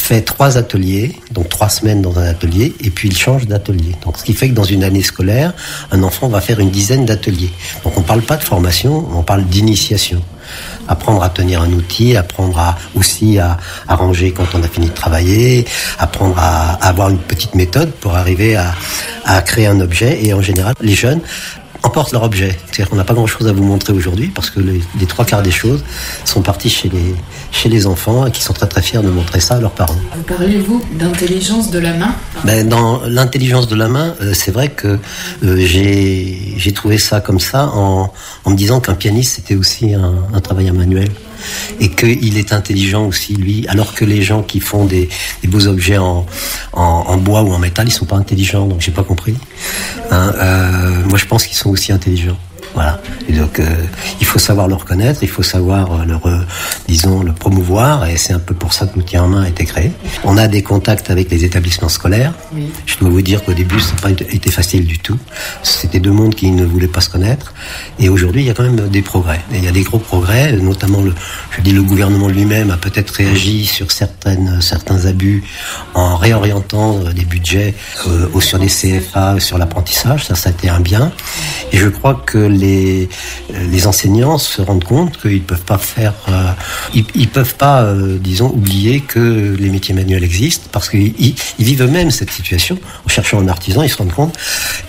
[0.04, 3.96] fait trois ateliers, donc trois semaines dans un atelier, et puis il change d'atelier.
[4.04, 5.54] Donc, ce qui fait que dans une année scolaire,
[5.92, 7.52] un enfant va faire une dizaine d'ateliers.
[7.84, 10.22] Donc, on ne parle pas de formation, on parle d'initiation.
[10.88, 13.58] Apprendre à tenir un outil, apprendre à aussi à,
[13.88, 15.66] à ranger quand on a fini de travailler,
[16.00, 20.20] apprendre à, avoir une petite méthode pour arriver à créer un objet.
[20.24, 21.22] Et en général, les jeunes
[21.84, 22.58] emportent leur objet.
[22.66, 25.44] C'est-à-dire qu'on n'a pas grand-chose à vous montrer aujourd'hui parce que les, les trois quarts
[25.44, 25.84] des choses
[26.26, 27.16] sont parties chez les,
[27.52, 29.96] chez les enfants et qui sont très très fiers de montrer ça à leurs parents.
[30.28, 32.16] Parlez-vous d'intelligence de la main
[32.46, 35.00] Ben, dans l'intelligence de la main, euh, c'est vrai que
[35.44, 38.12] euh, j'ai j'ai trouvé ça comme ça en,
[38.46, 41.10] en me disant qu'un pianiste c'était aussi un, un travailleur manuel
[41.80, 45.10] et qu'il est intelligent aussi lui, alors que les gens qui font des,
[45.46, 46.26] beaux objets en
[47.18, 49.36] bois ou en métal, ils sont pas intelligents, donc j'ai pas compris.
[50.12, 52.38] Hein, euh, moi je pense qu'ils sont aussi intelligents.
[52.74, 53.00] Voilà.
[53.30, 53.66] Et donc, euh,
[54.20, 56.42] il faut savoir le reconnaître, il faut savoir euh, le, re-
[56.88, 59.66] disons, le promouvoir, et c'est un peu pour ça que l'outil en main a été
[59.66, 59.92] créé.
[60.24, 62.34] On a des contacts avec les établissements scolaires.
[62.56, 62.70] Oui.
[62.86, 65.18] Je dois vous dire qu'au début, ça n'a pas été- facile du tout.
[65.64, 67.54] C'était deux mondes qui ne voulaient pas se connaître.
[68.00, 69.40] Et aujourd'hui, il y a quand même des progrès.
[69.52, 71.14] Et il y a des gros progrès, notamment le,
[71.58, 75.44] je dis le gouvernement lui-même a peut-être réagi sur certaines, certains abus
[75.96, 77.74] en réorientant euh, des budgets
[78.08, 80.26] euh, sur les CFA, sur l'apprentissage.
[80.26, 81.12] Ça, ça a été un bien.
[81.72, 86.52] Et je crois que les, les enseignants se rendent compte qu'ils peuvent pas faire, euh,
[86.94, 91.36] ils, ils peuvent pas, euh, disons, oublier que les métiers manuels existent parce qu'ils ils-
[91.60, 92.78] ils vivent eux-mêmes cette situation.
[93.06, 94.36] En cherchant un artisan, ils se rendent compte.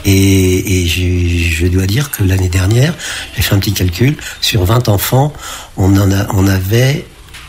[0.05, 2.95] Et, je dois dire que l'année dernière,
[3.35, 5.33] j'ai fait un petit calcul, sur 20 enfants,
[5.77, 7.05] on en on avait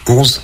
[0.07, 0.41] 11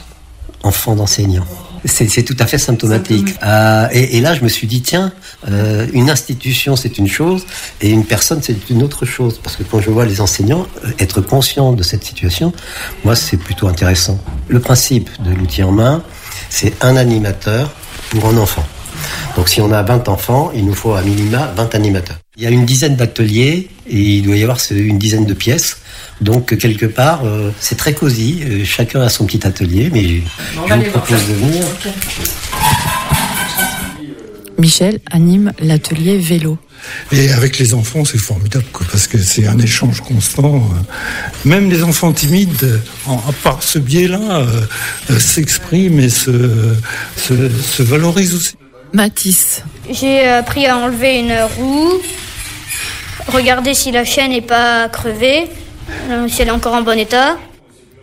[0.63, 1.47] enfants d'enseignants.
[1.86, 3.36] C'est tout à fait symptomatique.
[3.43, 5.11] Euh, et, et là, je me suis dit, tiens,
[5.49, 7.45] euh, une institution, c'est une chose,
[7.82, 9.39] et une personne, c'est une autre chose.
[9.41, 12.53] Parce que quand je vois les enseignants euh, être conscients de cette situation,
[13.03, 14.19] moi, c'est plutôt intéressant.
[14.47, 16.03] Le principe de l'outil en main,
[16.49, 17.71] c'est un animateur
[18.11, 18.65] pour un enfant.
[19.36, 22.17] Donc si on a 20 enfants, il nous faut à minima 20 animateurs.
[22.41, 25.77] Il y a une dizaine d'ateliers et il doit y avoir une dizaine de pièces.
[26.21, 28.39] Donc quelque part, euh, c'est très cosy.
[28.43, 30.21] Euh, chacun a son petit atelier, mais je,
[30.67, 31.63] je vous propose de venir.
[34.57, 36.57] Michel anime l'atelier vélo.
[37.11, 40.55] Et avec les enfants, c'est formidable, quoi, parce que c'est un échange constant.
[40.55, 40.81] euh.
[41.45, 44.47] Même les enfants timides, en, à part ce biais-là,
[45.11, 46.73] euh, s'expriment et se,
[47.17, 48.55] se, se valorisent aussi.
[48.93, 49.61] Matisse.
[49.91, 51.93] J'ai appris à enlever une roue,
[53.28, 55.47] regarder si la chaîne n'est pas crevée,
[56.09, 57.38] euh, si elle est encore en bon état.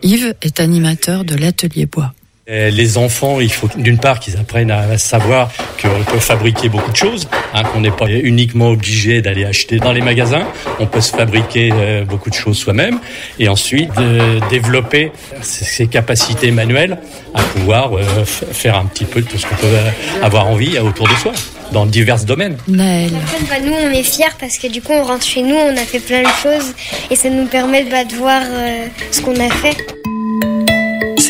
[0.01, 2.13] Yves est animateur de l'atelier bois.
[2.49, 6.91] Euh, Les enfants, il faut d'une part qu'ils apprennent à savoir qu'on peut fabriquer beaucoup
[6.91, 10.47] de choses, hein, qu'on n'est pas uniquement obligé d'aller acheter dans les magasins.
[10.79, 12.99] On peut se fabriquer euh, beaucoup de choses soi-même,
[13.39, 16.97] et ensuite de développer ses capacités manuelles
[17.33, 19.89] à pouvoir euh, faire un petit peu de tout ce qu'on peut euh,
[20.23, 21.33] avoir envie autour de soi,
[21.71, 22.57] dans divers domaines.
[22.67, 23.11] Naël.
[23.47, 25.85] Bah, nous, on est fiers parce que du coup, on rentre chez nous, on a
[25.85, 26.73] fait plein de choses
[27.11, 29.98] et ça nous permet bah, de voir euh, ce qu'on a fait.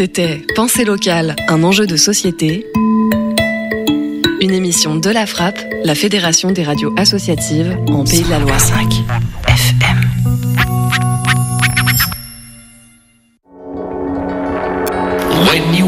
[0.01, 2.65] C'était Pensée locale, un enjeu de société.
[4.39, 8.61] Une émission de la Frappe, la Fédération des radios associatives en Pays de la Loire.
[8.61, 8.89] 5.